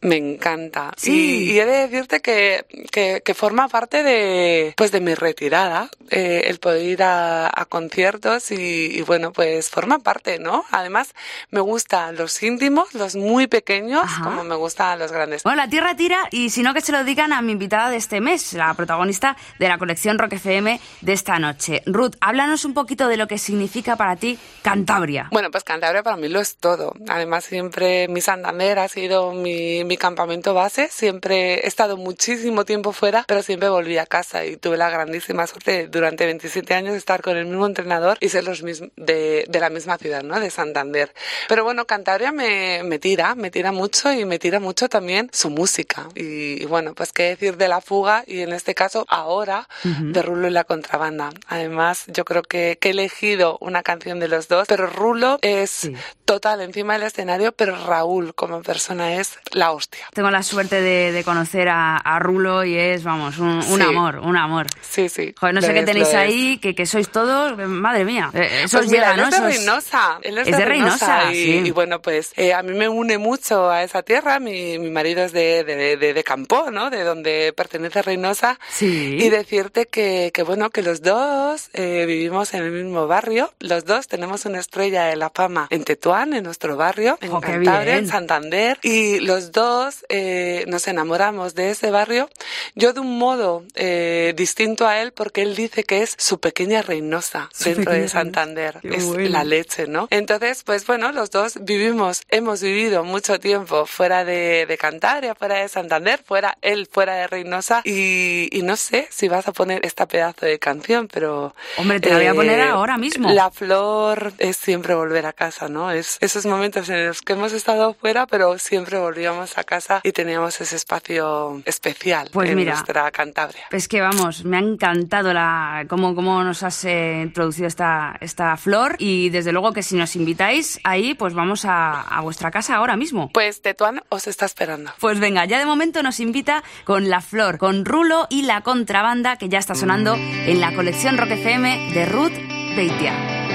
Me 0.00 0.16
encanta. 0.16 0.92
Sí. 0.96 1.44
Y, 1.46 1.52
y 1.52 1.60
he 1.60 1.66
de 1.66 1.88
decirte 1.88 2.20
que, 2.20 2.64
que, 2.90 3.22
que 3.24 3.34
forma 3.34 3.68
parte 3.68 4.02
de, 4.02 4.74
pues 4.76 4.92
de 4.92 5.00
mi 5.00 5.14
retirada, 5.14 5.88
eh, 6.10 6.44
el 6.46 6.58
poder 6.58 6.82
ir 6.82 7.02
a, 7.02 7.46
a 7.48 7.64
conciertos 7.66 8.50
y, 8.50 8.56
y 8.98 9.02
bueno, 9.02 9.32
pues 9.32 9.70
forma 9.70 9.98
parte, 10.00 10.38
¿no? 10.38 10.64
Además, 10.70 11.14
me 11.50 11.60
gustan 11.60 12.16
los 12.16 12.42
íntimos, 12.42 12.92
los 12.94 13.16
muy 13.16 13.46
pequeños, 13.46 14.02
Ajá. 14.04 14.24
como 14.24 14.44
me 14.44 14.54
gustan 14.56 14.98
los 14.98 15.12
grandes. 15.12 15.42
Bueno, 15.42 15.56
la 15.62 15.68
tierra 15.68 15.96
tira 15.96 16.18
y 16.30 16.50
si 16.50 16.62
no 16.62 16.74
que 16.74 16.80
se 16.80 16.92
lo 16.92 17.04
digan 17.04 17.32
a 17.32 17.42
mi 17.42 17.52
invitada 17.52 17.90
de 17.90 17.96
este 17.96 18.20
mes, 18.20 18.35
la 18.52 18.72
protagonista 18.74 19.36
de 19.58 19.68
la 19.68 19.78
colección 19.78 20.18
Rock 20.18 20.34
FM 20.34 20.80
de 21.00 21.12
esta 21.12 21.38
noche. 21.38 21.82
Ruth, 21.86 22.16
háblanos 22.20 22.64
un 22.64 22.74
poquito 22.74 23.08
de 23.08 23.16
lo 23.16 23.26
que 23.26 23.38
significa 23.38 23.96
para 23.96 24.16
ti 24.16 24.38
Cantabria. 24.62 25.28
Bueno, 25.32 25.50
pues 25.50 25.64
Cantabria 25.64 26.02
para 26.02 26.16
mí 26.16 26.28
lo 26.28 26.40
es 26.40 26.56
todo. 26.56 26.94
Además, 27.08 27.44
siempre 27.44 28.08
mi 28.08 28.20
Santander 28.20 28.78
ha 28.78 28.88
sido 28.88 29.32
mi, 29.32 29.96
campamento 29.96 30.52
base. 30.52 30.88
Siempre 30.90 31.54
he 31.54 31.66
estado 31.66 31.96
muchísimo 31.96 32.64
tiempo 32.64 32.92
fuera, 32.92 33.24
pero 33.26 33.42
siempre 33.42 33.68
volví 33.70 33.96
a 33.96 34.04
casa 34.04 34.44
y 34.44 34.56
tuve 34.56 34.76
la 34.76 34.90
grandísima 34.90 35.46
suerte 35.46 35.88
durante 35.88 36.26
27 36.26 36.74
años 36.74 36.92
de 36.92 36.98
estar 36.98 37.22
con 37.22 37.36
el 37.36 37.46
mismo 37.46 37.66
entrenador 37.66 38.18
y 38.20 38.28
ser 38.28 38.44
los 38.44 38.62
mismos 38.62 38.90
de, 38.96 39.48
la 39.50 39.70
misma 39.70 39.96
ciudad, 39.96 40.22
¿no? 40.22 40.38
De 40.38 40.50
Santander. 40.50 41.14
Pero 41.48 41.64
bueno, 41.64 41.86
Cantabria 41.86 42.30
me, 42.32 42.98
tira, 42.98 43.34
me 43.34 43.50
tira 43.50 43.72
mucho 43.72 44.12
y 44.12 44.24
me 44.26 44.38
tira 44.38 44.60
mucho 44.60 44.88
también 44.88 45.30
su 45.32 45.48
música. 45.48 46.08
Y 46.14 46.64
bueno, 46.66 46.94
pues 46.94 47.12
qué 47.12 47.24
decir 47.24 47.56
de 47.56 47.68
la 47.68 47.80
fuga 47.80 48.24
y 48.26 48.40
en 48.40 48.52
este 48.52 48.74
caso 48.74 49.04
ahora 49.08 49.68
de 49.84 50.22
Rulo 50.22 50.48
y 50.48 50.50
la 50.50 50.64
contrabanda. 50.64 51.30
Además, 51.46 52.04
yo 52.08 52.24
creo 52.24 52.42
que, 52.42 52.78
que 52.80 52.88
he 52.88 52.90
elegido 52.92 53.58
una 53.60 53.82
canción 53.82 54.18
de 54.20 54.28
los 54.28 54.48
dos, 54.48 54.66
pero 54.68 54.86
Rulo 54.86 55.38
es 55.42 55.70
Sí. 55.70 55.94
total 56.24 56.60
encima 56.60 56.94
del 56.94 57.04
escenario, 57.04 57.52
pero 57.52 57.76
Raúl 57.86 58.34
como 58.34 58.62
persona 58.62 59.14
es 59.14 59.38
la 59.52 59.72
hostia. 59.72 60.06
Tengo 60.14 60.30
la 60.30 60.42
suerte 60.42 60.80
de, 60.80 61.12
de 61.12 61.24
conocer 61.24 61.68
a, 61.68 61.96
a 61.96 62.18
Rulo 62.18 62.64
y 62.64 62.76
es, 62.76 63.04
vamos, 63.04 63.38
un, 63.38 63.48
un 63.48 63.62
Sí. 63.62 63.82
amor, 63.82 64.18
un 64.18 64.36
amor. 64.36 64.66
Sí, 64.82 65.08
sí. 65.08 65.34
Joder, 65.38 65.54
no 65.54 65.62
sé 65.62 65.72
qué 65.74 65.82
tenéis 65.84 66.12
ahí, 66.14 66.58
que, 66.58 66.74
que 66.74 66.86
sois 66.86 67.08
todos, 67.10 67.58
eh, 67.58 67.66
madre 67.66 68.04
mía. 68.04 68.30
Eh, 68.34 68.62
Eso 68.64 68.78
Pues 68.78 68.86
os 68.86 68.92
mira, 68.92 69.14
él 69.14 69.20
es 69.20 69.30
de 69.30 69.40
Reynosa. 69.40 70.18
Él 70.22 70.38
es, 70.38 70.48
Es 70.48 70.56
de 70.56 70.64
Reynosa, 70.64 71.32
y, 71.32 71.34
sí. 71.34 71.50
y 71.66 71.70
bueno, 71.70 72.00
pues 72.02 72.32
eh, 72.36 72.52
a 72.54 72.62
mí 72.62 72.72
me 72.74 72.88
une 72.88 73.18
mucho 73.18 73.70
a 73.70 73.82
esa 73.82 74.02
tierra. 74.02 74.40
Mi, 74.40 74.78
mi 74.78 74.90
marido 74.90 75.22
es 75.22 75.32
de, 75.32 75.64
de, 75.64 75.96
de, 75.96 76.14
de 76.14 76.24
Campo, 76.24 76.70
¿no? 76.70 76.90
De 76.90 77.04
donde 77.04 77.52
pertenece 77.56 78.02
Reynosa. 78.06 78.58
Sí. 78.70 79.18
Y 79.20 79.28
decirte 79.28 79.86
que, 79.86 80.30
que 80.32 80.42
bueno, 80.42 80.70
que 80.70 80.82
los 80.82 81.02
dos 81.02 81.68
eh, 81.74 82.04
vivimos 82.06 82.54
en 82.54 82.62
el 82.62 82.70
mismo 82.70 83.06
barrio. 83.06 83.52
Los 83.60 83.84
dos 83.84 84.08
tenemos 84.08 84.46
una 84.46 84.60
estrella 84.60 85.04
de 85.04 85.16
la 85.16 85.30
fama 85.30 85.66
en 85.70 85.84
Tetuán, 85.84 86.32
en 86.32 86.44
nuestro 86.44 86.76
barrio, 86.76 87.18
en 87.20 87.40
qué 87.40 87.46
Cantabria, 87.46 87.96
en 87.96 88.08
Santander. 88.08 88.78
Y 88.82 89.20
los 89.20 89.52
dos 89.52 90.06
eh, 90.08 90.64
nos 90.68 90.88
enamoramos 90.88 91.54
de 91.54 91.70
ese 91.70 91.90
barrio. 91.90 92.30
Yo 92.74 92.92
de 92.92 93.00
un 93.00 93.18
modo 93.18 93.64
eh, 93.74 94.32
distinto 94.36 94.86
a 94.86 95.00
él, 95.00 95.12
porque 95.12 95.42
él 95.42 95.54
dice 95.56 95.84
que 95.84 96.02
es 96.02 96.14
su 96.16 96.38
pequeña 96.40 96.82
Reynosa 96.82 97.50
Su 97.52 97.64
dentro 97.64 97.84
pequeña 97.86 98.02
de 98.02 98.08
Santander. 98.08 98.80
Es 98.82 99.04
bueno. 99.04 99.28
la 99.28 99.44
leche, 99.44 99.86
¿no? 99.86 100.08
Entonces, 100.10 100.62
pues 100.64 100.86
bueno, 100.86 101.12
los 101.12 101.30
dos 101.30 101.58
vivimos, 101.60 102.22
hemos 102.28 102.62
vivido 102.62 103.04
mucho 103.04 103.40
tiempo 103.40 103.86
fuera 103.86 104.24
de, 104.24 104.66
de 104.66 104.78
Cantabria, 104.78 105.34
fuera 105.34 105.56
de 105.56 105.68
Santander, 105.68 106.20
fuera 106.24 106.56
él 106.62 106.88
fuera 106.90 107.16
de 107.16 107.26
Reynosa 107.26 107.82
y, 107.84 107.95
y 107.98 108.62
no 108.62 108.76
sé 108.76 109.08
si 109.10 109.28
vas 109.28 109.48
a 109.48 109.52
poner 109.52 109.84
esta 109.84 110.06
pedazo 110.06 110.46
de 110.46 110.58
canción, 110.58 111.08
pero... 111.12 111.54
eh, 111.76 111.80
Hombre, 111.80 112.00
te 112.00 112.10
la 112.10 112.16
voy 112.16 112.26
a 112.26 112.34
poner 112.34 112.60
ahora 112.60 112.96
mismo. 112.98 113.30
La 113.32 113.50
flor 113.50 114.32
es 114.38 114.56
siempre 114.56 114.94
volver 114.94 115.26
a 115.26 115.32
casa, 115.32 115.68
¿no? 115.68 115.90
Es 115.90 116.18
esos 116.20 116.46
momentos 116.46 116.88
en 116.88 117.06
los 117.06 117.22
que 117.22 117.32
hemos 117.34 117.52
estado 117.52 117.94
fuera, 117.94 118.26
pero 118.26 118.58
siempre 118.58 118.98
volvíamos 118.98 119.56
a 119.58 119.64
casa 119.64 120.00
y 120.02 120.12
teníamos 120.12 120.60
ese 120.60 120.76
espacio 120.76 121.62
especial 121.64 122.28
Pues 122.32 122.50
en 122.50 122.56
mira. 122.56 122.72
nuestra 122.72 123.10
Cantabria. 123.10 123.64
Es 123.70 123.88
que 123.88 124.00
vamos, 124.00 124.44
me 124.44 124.56
ha 124.56 124.60
encantado 124.60 125.32
la 125.32 125.84
cómo, 125.88 126.14
cómo 126.14 126.42
nos 126.44 126.62
has 126.62 126.84
eh, 126.84 127.20
introducido 127.22 127.66
esta, 127.68 128.16
esta 128.20 128.56
flor 128.56 128.96
y 128.98 129.30
desde 129.30 129.52
luego 129.52 129.72
que 129.72 129.82
si 129.82 129.96
nos 129.96 130.16
invitáis 130.16 130.78
ahí, 130.84 131.14
pues 131.14 131.34
vamos 131.34 131.64
a, 131.64 132.02
a 132.02 132.20
vuestra 132.20 132.50
casa 132.50 132.74
ahora 132.76 132.96
mismo. 132.96 133.30
Pues 133.32 133.62
Tetuán 133.62 134.02
os 134.08 134.26
está 134.26 134.44
esperando. 134.46 134.92
Pues 135.00 135.18
venga, 135.20 135.44
ya 135.46 135.58
de 135.58 135.66
momento 135.66 136.02
nos 136.02 136.20
invita 136.20 136.62
con 136.84 137.08
La 137.08 137.20
Flor, 137.20 137.58
con 137.58 137.84
Rulo 137.86 138.26
y 138.28 138.42
la 138.42 138.62
contrabanda 138.62 139.36
que 139.36 139.48
ya 139.48 139.60
está 139.60 139.76
sonando 139.76 140.16
en 140.16 140.60
la 140.60 140.74
colección 140.74 141.16
Rock 141.16 141.30
FM 141.30 141.92
de 141.92 142.04
Ruth 142.04 142.32
Beitia. 142.74 143.45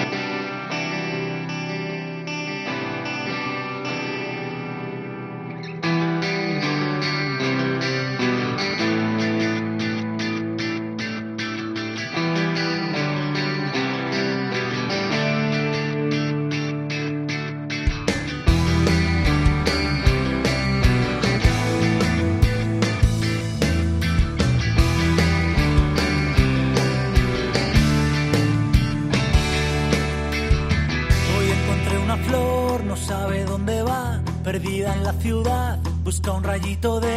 Rayito 36.71 37.01
de 37.01 37.10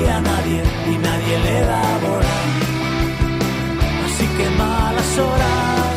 nadie 0.00 0.62
y 0.90 0.96
nadie 0.96 1.38
le 1.46 1.60
da 1.66 1.98
bola. 2.04 2.36
Así 4.06 4.26
que 4.36 4.46
malas 4.58 5.18
horas. 5.18 5.96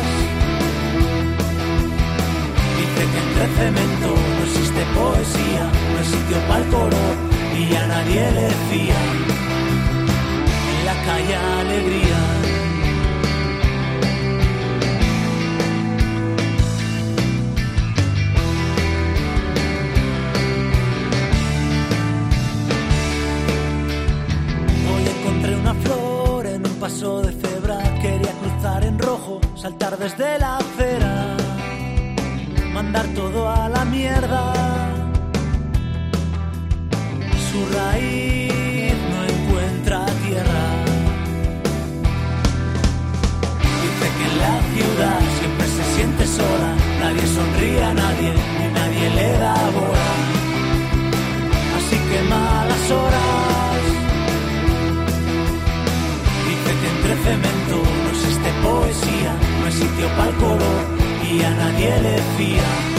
Dice 2.78 3.02
que 3.12 3.18
entre 3.26 3.46
cemento 3.58 4.08
no 4.36 4.44
existe 4.44 4.82
poesía, 4.94 5.64
no 5.90 5.98
hay 5.98 6.04
sitio 6.04 6.38
para 6.48 6.60
el 6.62 6.68
color 6.68 7.14
y 7.58 7.74
a 7.74 7.86
nadie 7.86 8.30
le 8.32 8.48
fía. 8.68 9.00
En 10.72 10.86
la 10.86 10.94
calle 11.06 11.36
alegría. 11.36 12.25
Saltar 29.66 29.98
desde 29.98 30.38
la 30.38 30.58
acera, 30.58 31.36
mandar 32.72 33.04
todo 33.16 33.50
a 33.50 33.68
la 33.68 33.84
mierda. 33.84 34.65
Sitio 59.76 60.08
para 60.16 60.30
el 60.30 60.36
color 60.36 60.84
y 61.22 61.42
a 61.42 61.50
nadie 61.50 62.00
le 62.00 62.18
fía. 62.36 62.95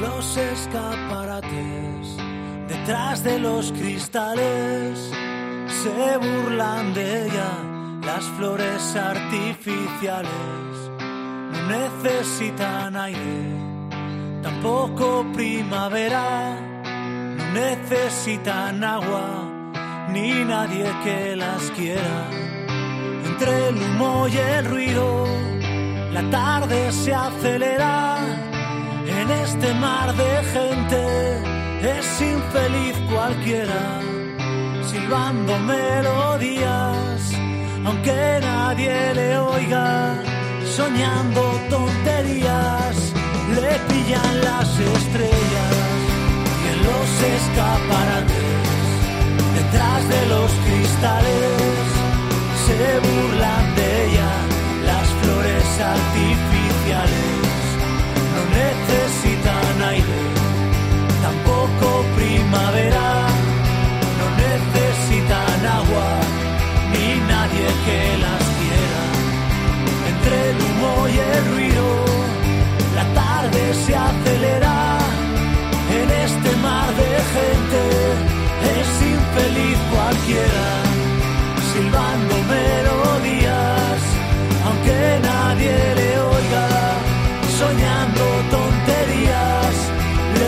Los 0.00 0.36
escaparates, 0.36 2.16
detrás 2.68 3.24
de 3.24 3.38
los 3.38 3.72
cristales, 3.72 5.10
se 5.82 6.16
burlan 6.18 6.94
de 6.94 7.26
ella 7.26 7.50
las 8.04 8.24
flores 8.36 8.96
artificiales. 8.96 10.30
No 11.52 11.66
necesitan 11.68 12.96
aire, 12.96 13.54
tampoco 14.42 15.26
primavera, 15.32 16.58
no 17.36 17.52
necesitan 17.52 18.84
agua, 18.84 19.26
ni 20.10 20.44
nadie 20.44 20.86
que 21.04 21.36
las 21.36 21.70
quiera. 21.70 22.28
Entre 23.24 23.68
el 23.68 23.76
humo 23.76 24.28
y 24.28 24.36
el 24.36 24.64
ruido, 24.66 25.26
la 26.12 26.30
tarde 26.30 26.92
se 26.92 27.14
acelera 27.14 28.35
en 29.26 29.32
este 29.32 29.74
mar 29.74 30.14
de 30.14 30.32
gente. 30.54 31.02
Es 31.98 32.20
infeliz 32.20 32.96
cualquiera, 33.12 33.82
silbando 34.90 35.58
melodías, 35.58 37.20
aunque 37.84 38.38
nadie 38.40 39.14
le 39.14 39.38
oiga, 39.38 40.14
soñando 40.76 41.42
tonterías, 41.70 42.96
le 43.56 43.72
pillan 43.88 44.34
las 44.48 44.68
estrellas 44.96 45.74
y 46.62 46.66
en 46.72 46.78
los 46.88 47.08
escaparates, 47.36 48.86
detrás 49.58 50.00
de 50.14 50.20
los 50.34 50.50
cristales, 50.64 51.56
se 52.66 52.80
burlan 53.06 53.64
de 53.76 53.88
ella 54.06 54.32
las 54.90 55.06
flores 55.20 55.66
artificiales 55.94 57.35
no 58.36 58.42
necesitan 58.62 59.74
aire, 59.92 60.20
tampoco 61.26 61.86
primavera, 62.16 63.08
no 64.18 64.26
necesitan 64.44 65.58
agua, 65.80 66.08
ni 66.92 67.06
nadie 67.32 67.66
que 67.84 68.00
las 68.24 68.44
quiera. 68.58 69.04
Entre 70.10 70.36
el 70.50 70.56
humo 70.64 70.92
y 71.14 71.16
el 71.34 71.44
ruido, 71.52 71.88
la 72.98 73.06
tarde 73.20 73.62
se 73.84 73.92
acelera, 74.08 74.76
en 75.98 76.08
este 76.26 76.50
mar 76.66 76.88
de 77.00 77.10
gente 77.36 77.82
es 78.76 78.88
infeliz 79.16 79.78
cualquiera, 79.94 80.66
silbando 81.70 82.34
melodías, 82.54 84.00
aunque 84.66 84.98
nadie 85.30 85.76
le 86.00 86.10
oiga 86.34 86.66
soñando 87.58 87.85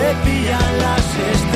le 0.01 0.13
pillan 0.25 1.48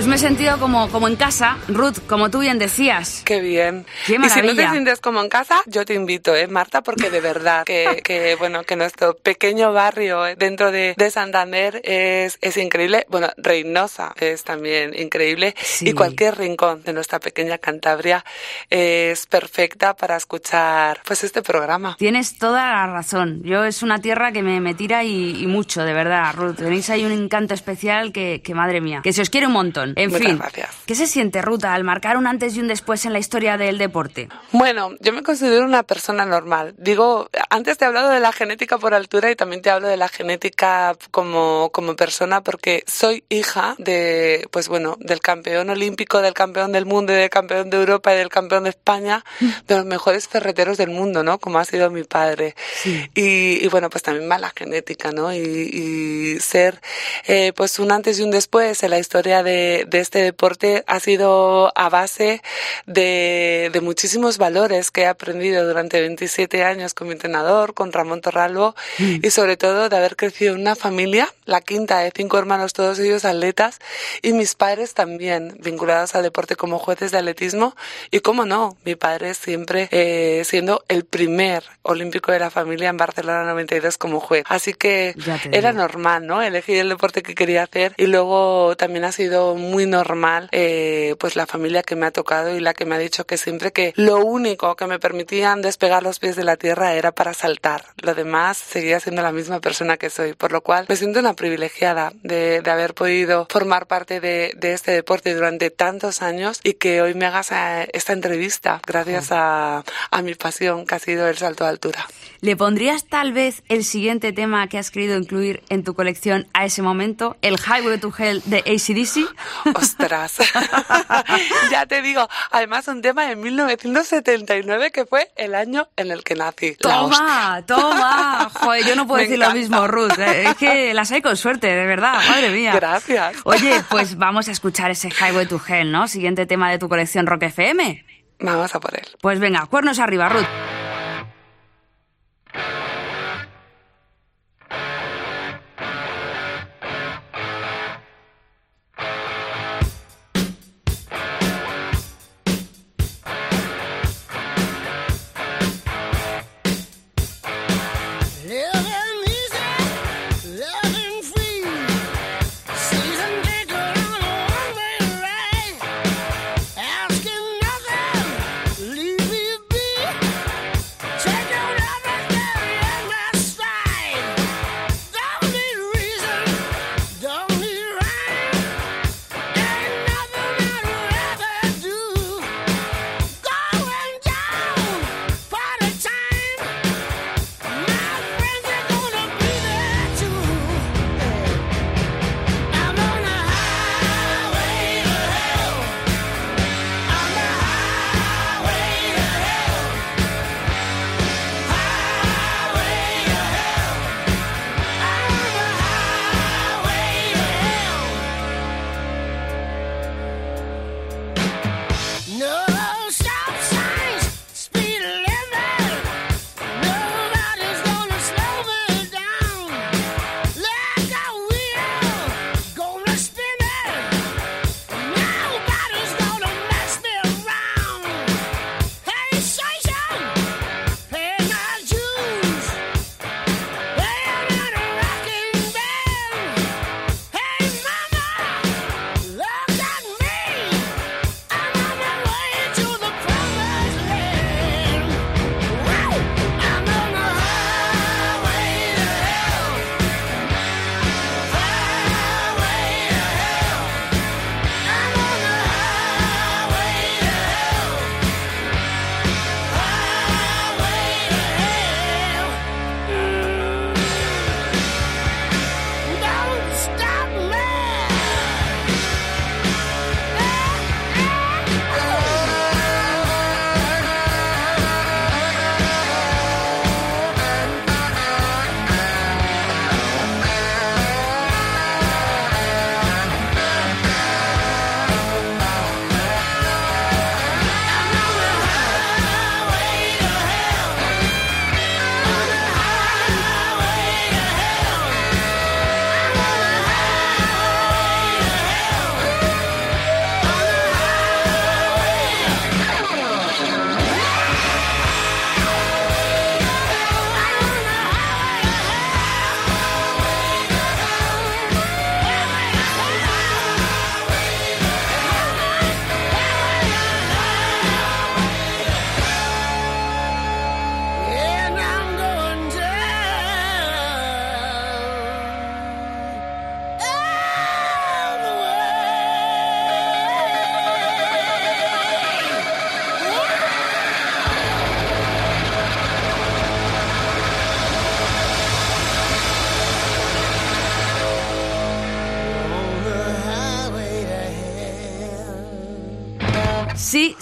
Pues 0.00 0.08
me 0.08 0.16
he 0.16 0.18
sentido 0.18 0.58
como, 0.58 0.88
como 0.88 1.08
en 1.08 1.16
casa, 1.16 1.58
Ruth, 1.68 1.98
como 2.06 2.30
tú 2.30 2.38
bien 2.38 2.58
decías. 2.58 3.20
Qué 3.22 3.42
bien. 3.42 3.84
Qué 4.06 4.14
y 4.14 4.30
si 4.30 4.40
no 4.40 4.54
te 4.54 4.66
sientes 4.70 4.98
como 4.98 5.20
en 5.20 5.28
casa, 5.28 5.60
yo 5.66 5.84
te 5.84 5.92
invito, 5.92 6.34
¿eh, 6.34 6.48
Marta? 6.48 6.80
Porque 6.80 7.10
de 7.10 7.20
verdad 7.20 7.64
que, 7.66 8.00
que, 8.02 8.34
bueno, 8.36 8.62
que 8.62 8.76
nuestro 8.76 9.14
pequeño 9.14 9.74
barrio 9.74 10.26
eh, 10.26 10.36
dentro 10.36 10.72
de, 10.72 10.94
de 10.96 11.10
Santander 11.10 11.82
es, 11.84 12.38
es 12.40 12.56
increíble. 12.56 13.04
Bueno, 13.10 13.28
Reynosa 13.36 14.14
es 14.18 14.42
también 14.42 14.98
increíble. 14.98 15.54
Sí. 15.60 15.90
Y 15.90 15.92
cualquier 15.92 16.38
rincón 16.38 16.82
de 16.82 16.94
nuestra 16.94 17.20
pequeña 17.20 17.58
Cantabria 17.58 18.24
es 18.70 19.26
perfecta 19.26 19.94
para 19.94 20.16
escuchar 20.16 21.02
pues 21.04 21.24
este 21.24 21.42
programa. 21.42 21.96
Tienes 21.98 22.38
toda 22.38 22.70
la 22.70 22.86
razón. 22.86 23.42
Yo 23.44 23.64
es 23.64 23.82
una 23.82 23.98
tierra 23.98 24.32
que 24.32 24.42
me, 24.42 24.62
me 24.62 24.72
tira 24.72 25.04
y, 25.04 25.42
y 25.42 25.46
mucho, 25.46 25.84
de 25.84 25.92
verdad, 25.92 26.32
Ruth. 26.34 26.56
Tenéis 26.56 26.88
ahí 26.88 27.04
un 27.04 27.12
encanto 27.12 27.52
especial 27.52 28.14
que, 28.14 28.40
que, 28.42 28.54
madre 28.54 28.80
mía, 28.80 29.02
que 29.04 29.12
se 29.12 29.20
os 29.20 29.28
quiere 29.28 29.46
un 29.46 29.52
montón. 29.52 29.89
En 29.96 30.10
Muchas 30.10 30.26
fin, 30.26 30.38
gracias. 30.38 30.70
¿qué 30.86 30.94
se 30.94 31.06
siente, 31.06 31.42
Ruta, 31.42 31.74
al 31.74 31.84
marcar 31.84 32.16
un 32.16 32.26
antes 32.26 32.56
y 32.56 32.60
un 32.60 32.68
después 32.68 33.04
en 33.04 33.12
la 33.12 33.18
historia 33.18 33.56
del 33.56 33.78
deporte? 33.78 34.28
Bueno, 34.52 34.92
yo 35.00 35.12
me 35.12 35.22
considero 35.22 35.64
una 35.64 35.82
persona 35.82 36.24
normal. 36.24 36.74
Digo, 36.78 37.28
antes 37.48 37.78
te 37.78 37.84
he 37.84 37.88
hablado 37.88 38.10
de 38.10 38.20
la 38.20 38.32
genética 38.32 38.78
por 38.78 38.94
altura 38.94 39.30
y 39.30 39.36
también 39.36 39.62
te 39.62 39.70
hablo 39.70 39.88
de 39.88 39.96
la 39.96 40.08
genética 40.08 40.96
como, 41.10 41.70
como 41.72 41.96
persona 41.96 42.42
porque 42.42 42.84
soy 42.86 43.24
hija 43.28 43.74
de, 43.78 44.48
pues 44.50 44.68
bueno, 44.68 44.96
del 45.00 45.20
campeón 45.20 45.70
olímpico, 45.70 46.20
del 46.20 46.34
campeón 46.34 46.72
del 46.72 46.86
mundo, 46.86 47.12
y 47.12 47.16
del 47.16 47.30
campeón 47.30 47.70
de 47.70 47.76
Europa 47.76 48.14
y 48.14 48.18
del 48.18 48.28
campeón 48.28 48.64
de 48.64 48.70
España, 48.70 49.24
de 49.66 49.76
los 49.76 49.84
mejores 49.84 50.28
ferreteros 50.28 50.78
del 50.78 50.90
mundo, 50.90 51.22
¿no? 51.22 51.38
Como 51.38 51.58
ha 51.58 51.64
sido 51.64 51.90
mi 51.90 52.04
padre. 52.04 52.54
Y, 52.84 53.64
y 53.64 53.68
bueno, 53.68 53.90
pues 53.90 54.02
también 54.02 54.30
va 54.30 54.38
la 54.38 54.52
genética, 54.54 55.12
¿no? 55.12 55.32
Y, 55.32 55.38
y 55.38 56.40
ser, 56.40 56.80
eh, 57.26 57.52
pues 57.54 57.78
un 57.78 57.92
antes 57.92 58.18
y 58.18 58.22
un 58.22 58.30
después 58.30 58.82
en 58.82 58.90
la 58.90 58.98
historia 58.98 59.42
de, 59.42 59.79
de 59.86 60.00
este 60.00 60.20
deporte 60.20 60.84
ha 60.86 61.00
sido 61.00 61.72
a 61.76 61.88
base 61.88 62.42
de, 62.86 63.70
de 63.72 63.80
muchísimos 63.80 64.38
valores 64.38 64.90
que 64.90 65.02
he 65.02 65.06
aprendido 65.06 65.66
durante 65.66 66.00
27 66.00 66.64
años 66.64 66.94
con 66.94 67.08
mi 67.08 67.14
entrenador, 67.14 67.74
con 67.74 67.92
Ramón 67.92 68.20
Torralbo, 68.20 68.74
y 68.98 69.30
sobre 69.30 69.56
todo 69.56 69.88
de 69.88 69.96
haber 69.96 70.16
crecido 70.16 70.54
en 70.54 70.60
una 70.60 70.76
familia, 70.76 71.32
la 71.44 71.60
quinta 71.60 71.98
de 71.98 72.12
cinco 72.14 72.38
hermanos, 72.38 72.72
todos 72.72 72.98
ellos 72.98 73.24
atletas, 73.24 73.78
y 74.22 74.32
mis 74.32 74.54
padres 74.54 74.94
también 74.94 75.56
vinculados 75.60 76.14
al 76.14 76.22
deporte 76.22 76.56
como 76.56 76.78
jueces 76.78 77.10
de 77.10 77.18
atletismo, 77.18 77.74
y 78.10 78.20
cómo 78.20 78.44
no, 78.44 78.76
mi 78.84 78.96
padre 78.96 79.34
siempre 79.34 79.88
eh, 79.90 80.42
siendo 80.44 80.84
el 80.88 81.04
primer 81.04 81.64
olímpico 81.82 82.32
de 82.32 82.38
la 82.38 82.50
familia 82.50 82.88
en 82.88 82.96
Barcelona 82.96 83.44
92 83.44 83.98
como 83.98 84.20
juez. 84.20 84.44
Así 84.48 84.74
que 84.74 85.14
era 85.52 85.72
normal, 85.72 86.26
¿no? 86.26 86.42
Elegir 86.42 86.78
el 86.78 86.88
deporte 86.88 87.22
que 87.22 87.34
quería 87.34 87.62
hacer 87.62 87.94
y 87.96 88.06
luego 88.06 88.76
también 88.76 89.04
ha 89.04 89.12
sido 89.12 89.54
muy 89.54 89.69
normal, 89.86 90.48
eh, 90.52 91.16
pues 91.18 91.36
la 91.36 91.46
familia 91.46 91.82
que 91.82 91.96
me 91.96 92.06
ha 92.06 92.10
tocado 92.10 92.54
y 92.54 92.60
la 92.60 92.74
que 92.74 92.84
me 92.84 92.94
ha 92.94 92.98
dicho 92.98 93.26
que 93.26 93.38
siempre 93.38 93.72
que 93.72 93.92
lo 93.96 94.18
único 94.18 94.76
que 94.76 94.86
me 94.86 94.98
permitían 94.98 95.62
despegar 95.62 96.02
los 96.02 96.18
pies 96.18 96.36
de 96.36 96.44
la 96.44 96.56
tierra 96.56 96.94
era 96.94 97.12
para 97.12 97.34
saltar. 97.34 97.84
Lo 97.96 98.14
demás 98.14 98.58
seguía 98.58 99.00
siendo 99.00 99.22
la 99.22 99.32
misma 99.32 99.60
persona 99.60 99.96
que 99.96 100.10
soy, 100.10 100.34
por 100.34 100.52
lo 100.52 100.60
cual 100.60 100.86
me 100.88 100.96
siento 100.96 101.20
una 101.20 101.34
privilegiada 101.34 102.12
de, 102.22 102.60
de 102.62 102.70
haber 102.70 102.94
podido 102.94 103.46
formar 103.50 103.86
parte 103.86 104.20
de, 104.20 104.52
de, 104.56 104.72
este 104.72 104.92
deporte 104.92 105.34
durante 105.34 105.70
tantos 105.70 106.22
años 106.22 106.60
y 106.62 106.74
que 106.74 107.02
hoy 107.02 107.14
me 107.14 107.26
hagas 107.26 107.52
eh, 107.52 107.88
esta 107.92 108.12
entrevista 108.12 108.80
gracias 108.86 109.28
a, 109.32 109.84
a 110.10 110.22
mi 110.22 110.34
pasión 110.34 110.86
que 110.86 110.94
ha 110.94 110.98
sido 110.98 111.28
el 111.28 111.36
salto 111.36 111.64
de 111.64 111.70
altura. 111.70 112.06
¿Le 112.40 112.56
pondrías 112.56 113.04
tal 113.04 113.32
vez 113.32 113.62
el 113.68 113.84
siguiente 113.84 114.32
tema 114.32 114.66
que 114.68 114.78
has 114.78 114.90
querido 114.90 115.16
incluir 115.16 115.62
en 115.68 115.84
tu 115.84 115.94
colección 115.94 116.46
a 116.54 116.64
ese 116.64 116.80
momento, 116.82 117.36
el 117.42 117.56
Highway 117.58 117.98
to 117.98 118.12
Hell 118.16 118.42
de 118.46 118.58
ACDC? 118.58 119.28
Ostras, 119.74 120.36
ya 121.70 121.86
te 121.86 122.02
digo, 122.02 122.28
además 122.50 122.88
un 122.88 123.02
tema 123.02 123.24
de 123.26 123.36
1979 123.36 124.90
que 124.90 125.06
fue 125.06 125.30
el 125.36 125.54
año 125.54 125.88
en 125.96 126.10
el 126.10 126.22
que 126.24 126.34
nací. 126.34 126.76
Toma, 126.76 127.62
toma. 127.66 128.50
Joder, 128.54 128.84
yo 128.86 128.96
no 128.96 129.06
puedo 129.06 129.18
Me 129.18 129.22
decir 129.24 129.36
encanta. 129.36 129.54
lo 129.54 129.60
mismo, 129.60 129.86
Ruth. 129.88 130.18
Eh, 130.18 130.44
Es 130.48 130.54
que 130.56 130.94
las 130.94 131.10
hay 131.12 131.22
con 131.22 131.36
suerte, 131.36 131.66
de 131.68 131.86
verdad, 131.86 132.14
madre 132.28 132.50
mía. 132.50 132.72
Gracias. 132.74 133.36
Oye, 133.44 133.82
pues 133.90 134.16
vamos 134.18 134.48
a 134.48 134.52
escuchar 134.52 134.90
ese 134.90 135.08
Highway 135.10 135.46
to 135.46 135.60
Hell, 135.66 135.90
¿no? 135.92 136.08
Siguiente 136.08 136.46
tema 136.46 136.70
de 136.70 136.78
tu 136.78 136.88
colección 136.88 137.26
Rock 137.26 137.44
FM. 137.44 138.04
Vamos 138.40 138.74
a 138.74 138.80
por 138.80 138.94
él. 138.98 139.06
Pues 139.20 139.38
venga, 139.38 139.66
cuernos 139.66 139.98
arriba, 139.98 140.28
Ruth. 140.28 140.46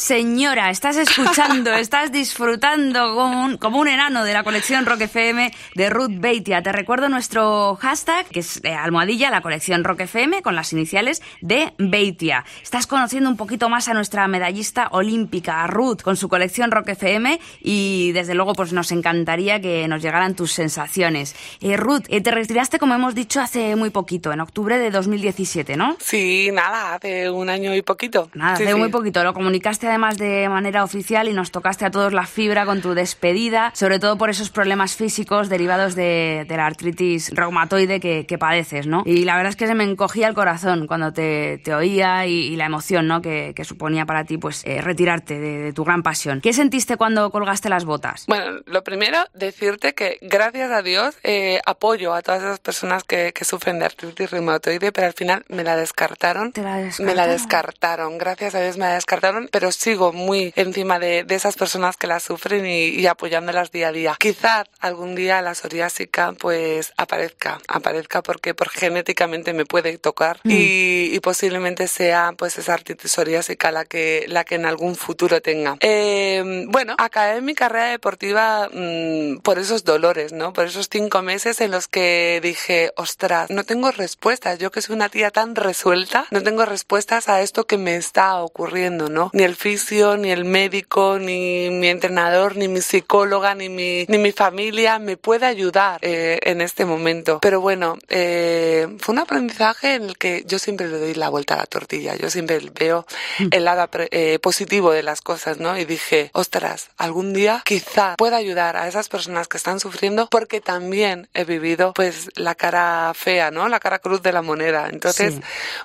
Sí, 0.09 0.25
señora, 0.49 0.71
estás 0.71 0.97
escuchando, 0.97 1.75
estás 1.75 2.11
disfrutando 2.11 3.15
como 3.15 3.45
un, 3.45 3.57
como 3.59 3.81
un 3.81 3.87
enano 3.89 4.25
de 4.25 4.33
la 4.33 4.45
colección 4.45 4.87
Rock 4.87 5.03
FM 5.03 5.53
de 5.75 5.91
Ruth 5.91 6.13
Beitia. 6.15 6.63
Te 6.63 6.73
recuerdo 6.73 7.11
nuestro 7.11 7.77
hashtag, 7.77 8.25
que 8.29 8.41
es 8.41 8.59
eh, 8.65 8.73
almohadilla, 8.73 9.29
la 9.31 9.43
colección 9.43 9.85
Rock 9.85 10.01
FM, 10.01 10.41
con 10.41 10.55
las 10.57 10.73
iniciales 10.73 11.21
de 11.43 11.75
Beitia. 11.77 12.47
Estás 12.63 12.87
conociendo 12.87 13.29
un 13.29 13.37
poquito 13.37 13.69
más 13.69 13.89
a 13.89 13.95
nuestra 13.95 14.27
medallista 14.27 14.89
olímpica, 14.93 15.65
a 15.65 15.67
Ruth, 15.67 16.01
con 16.01 16.17
su 16.17 16.31
colección 16.31 16.71
Rock 16.71 16.89
FM 16.91 17.39
y 17.61 18.13
desde 18.13 18.35
luego 18.35 18.55
pues 18.55 18.73
nos 18.73 18.91
encantaría 18.91 19.61
que 19.61 19.87
nos 19.87 20.01
llegaran 20.01 20.35
tus 20.35 20.53
sensaciones. 20.53 21.37
Eh, 21.61 21.77
Ruth, 21.77 22.05
eh, 22.09 22.23
te 22.23 22.31
retiraste, 22.31 22.79
como 22.79 22.95
hemos 22.95 23.15
dicho, 23.15 23.43
hace 23.43 23.77
muy 23.77 23.91
poquito, 23.91 24.33
en 24.33 24.41
octubre 24.41 24.79
de 24.79 24.91
2017, 24.91 25.77
¿no? 25.77 25.99
Sí, 26.01 26.49
nada, 26.55 26.95
hace 26.95 27.29
un 27.29 27.51
año 27.51 27.75
y 27.75 27.83
poquito. 27.83 28.31
Nada, 28.33 28.57
Sí, 28.57 28.63
hace 28.63 28.73
sí. 28.73 28.79
muy 28.79 28.89
poquito, 28.89 29.21
como 29.21 29.49
comunicaste 29.49 29.87
además 29.89 30.17
de 30.17 30.38
manera 30.49 30.85
oficial 30.85 31.27
y 31.29 31.33
nos 31.33 31.51
tocaste 31.51 31.87
a 31.87 31.91
todos 31.91 32.13
la 32.13 32.27
fibra 32.27 32.67
con 32.67 32.83
tu 32.83 32.93
despedida, 32.95 33.71
sobre 33.75 33.99
todo 33.99 34.19
por 34.19 34.29
esos 34.29 34.51
problemas 34.51 34.95
físicos 34.95 35.49
derivados 35.49 35.95
de, 35.95 36.45
de 36.47 36.57
la 36.59 36.67
artritis 36.67 37.31
reumatoide 37.35 38.01
que, 38.01 38.27
que 38.27 38.37
padeces, 38.37 38.87
¿no? 38.87 39.03
Y 39.07 39.25
la 39.25 39.37
verdad 39.37 39.51
es 39.51 39.57
que 39.57 39.67
se 39.67 39.75
me 39.75 39.85
encogía 39.85 40.29
el 40.29 40.35
corazón 40.35 40.87
cuando 40.87 41.15
te, 41.15 41.59
te 41.65 41.75
oía 41.75 42.27
y, 42.27 42.33
y 42.49 42.57
la 42.57 42.67
emoción, 42.67 43.07
¿no? 43.07 43.23
Que, 43.23 43.55
que 43.57 43.65
suponía 43.65 44.05
para 44.05 44.25
ti, 44.25 44.37
pues, 44.37 44.63
eh, 44.67 44.83
retirarte 44.83 45.39
de, 45.39 45.59
de 45.59 45.73
tu 45.73 45.85
gran 45.85 46.03
pasión. 46.03 46.41
¿Qué 46.43 46.53
sentiste 46.53 46.97
cuando 46.99 47.31
colgaste 47.31 47.69
las 47.71 47.87
botas? 47.87 48.25
Bueno, 48.27 48.61
lo 48.67 48.85
primero, 48.85 49.19
decirte 49.33 49.95
que 49.95 50.19
gracias 50.21 50.71
a 50.71 50.83
Dios 50.83 51.17
eh, 51.23 51.61
apoyo 51.65 52.13
a 52.13 52.21
todas 52.21 52.43
esas 52.43 52.61
personas 52.61 53.05
que, 53.05 53.33
que 53.33 53.45
sufren 53.47 53.79
de 53.79 53.87
artritis 53.87 54.31
reumatoide, 54.31 54.93
pero 54.93 55.07
al 55.07 55.15
final 55.15 55.45
me 55.49 55.65
la 55.65 55.77
descartaron. 55.77 56.53
¿Te 56.53 56.63
la 56.63 56.77
Me 56.99 57.15
la 57.15 57.27
descartaron? 57.27 57.39
descartaron, 57.39 58.19
gracias 58.19 58.55
a 58.55 58.61
Dios 58.61 58.77
me 58.77 58.85
la 58.85 58.95
descartaron, 58.95 59.49
pero 59.51 59.73
sigo 59.73 60.13
muy 60.13 60.28
encima 60.57 60.99
de, 60.99 61.25
de 61.25 61.35
esas 61.35 61.57
personas 61.57 61.97
que 61.97 62.07
la 62.07 62.21
sufren 62.21 62.67
y, 62.67 62.89
y 62.89 63.07
apoyándolas 63.07 63.71
día 63.73 63.89
a 63.89 63.93
día. 63.93 64.17
Quizás 64.19 64.67
algún 64.81 65.15
día 65.15 65.43
la 65.43 65.55
psoriásica 65.55 66.33
pues 66.39 66.93
aparezca, 66.97 67.61
aparezca 67.69 68.23
porque 68.23 68.55
por 68.55 68.69
genéticamente 68.69 69.53
me 69.53 69.65
puede 69.65 69.99
tocar 69.99 70.39
Mm. 70.45 70.51
y, 70.51 71.15
y 71.15 71.21
posiblemente 71.21 71.89
sea 71.89 72.33
pues 72.37 72.59
esa 72.59 72.75
artritis 72.75 73.11
psoriásica 73.13 73.71
la 73.73 73.85
que, 73.85 74.25
la 74.29 74.45
que 74.45 74.57
en 74.57 74.67
algún 74.67 74.95
futuro 74.95 75.41
tenga. 75.41 75.77
Eh, 75.81 76.65
bueno, 76.69 76.95
acabé 76.99 77.41
mi 77.41 77.55
carrera 77.55 77.87
deportiva 77.87 78.69
mm, 78.73 79.39
por 79.39 79.59
esos 79.59 79.85
dolores, 79.85 80.33
¿no? 80.33 80.53
Por 80.53 80.67
esos 80.67 80.89
cinco 80.91 81.23
meses 81.23 81.61
en 81.61 81.71
los 81.71 81.89
que 81.89 82.41
dije, 82.43 82.93
ostras, 82.97 83.51
no 83.51 83.65
tengo 83.65 83.91
respuestas. 83.91 84.59
Yo 84.59 84.71
que 84.71 84.83
soy 84.83 84.97
una 84.97 85.09
tía 85.09 85.31
tan 85.31 85.55
resuelta, 85.55 86.27
no 86.31 86.43
tengo 86.43 86.65
respuestas 86.65 87.29
a 87.29 87.41
esto 87.41 87.67
que 87.67 87.79
me 87.79 87.97
está 87.97 88.37
ocurriendo, 88.37 89.09
¿no? 89.09 89.31
Ni 89.33 89.43
el 89.45 89.57
fisio, 89.57 90.17
ni 90.19 90.31
el 90.31 90.45
médico, 90.45 91.19
ni 91.19 91.71
mi 91.71 91.89
entrenador, 91.89 92.57
ni 92.57 92.69
mi 92.69 92.81
psicóloga, 92.81 93.55
ni 93.55 93.69
mi, 93.69 94.05
ni 94.09 94.19
mi 94.19 94.33
familia 94.33 94.99
me 94.99 95.17
puede 95.17 95.47
ayudar 95.47 95.99
eh, 96.03 96.39
en 96.43 96.61
este 96.61 96.85
momento. 96.85 97.39
Pero 97.41 97.61
bueno, 97.61 97.97
eh, 98.09 98.87
fue 98.99 99.13
un 99.15 99.21
aprendizaje 99.21 99.95
en 99.95 100.03
el 100.05 100.19
que 100.19 100.45
yo 100.47 100.59
siempre 100.59 100.89
le 100.89 100.99
doy 100.99 101.15
la 101.15 101.29
vuelta 101.29 101.55
a 101.55 101.59
la 101.59 101.67
tortilla. 101.67 102.17
Yo 102.17 102.31
siempre 102.31 102.59
veo 102.79 103.07
el 103.51 103.65
lado 103.65 103.89
eh, 104.11 104.39
positivo 104.41 104.91
de 104.93 105.03
las 105.03 105.21
cosas, 105.21 105.59
¿no? 105.59 105.79
Y 105.79 105.85
dije, 105.85 106.31
ostras, 106.33 106.91
algún 106.97 107.33
día 107.33 107.63
quizá 107.65 108.15
pueda 108.17 108.37
ayudar 108.37 108.77
a 108.77 108.89
esas 108.89 109.09
personas 109.09 109.49
que 109.49 109.57
están 109.57 109.81
sufriendo 109.81 110.29
porque 110.31 110.61
también 110.61 111.29
he 111.35 111.45
vivido 111.45 111.93
pues 111.95 112.29
la 112.35 112.55
cara 112.55 113.13
fea, 113.15 113.51
¿no? 113.51 113.69
La 113.69 113.81
cara 113.81 113.99
cruz 113.99 114.23
de 114.23 114.33
la 114.33 114.43
moneda. 114.43 114.89
Entonces, 114.91 115.35
Sí. 115.35 115.41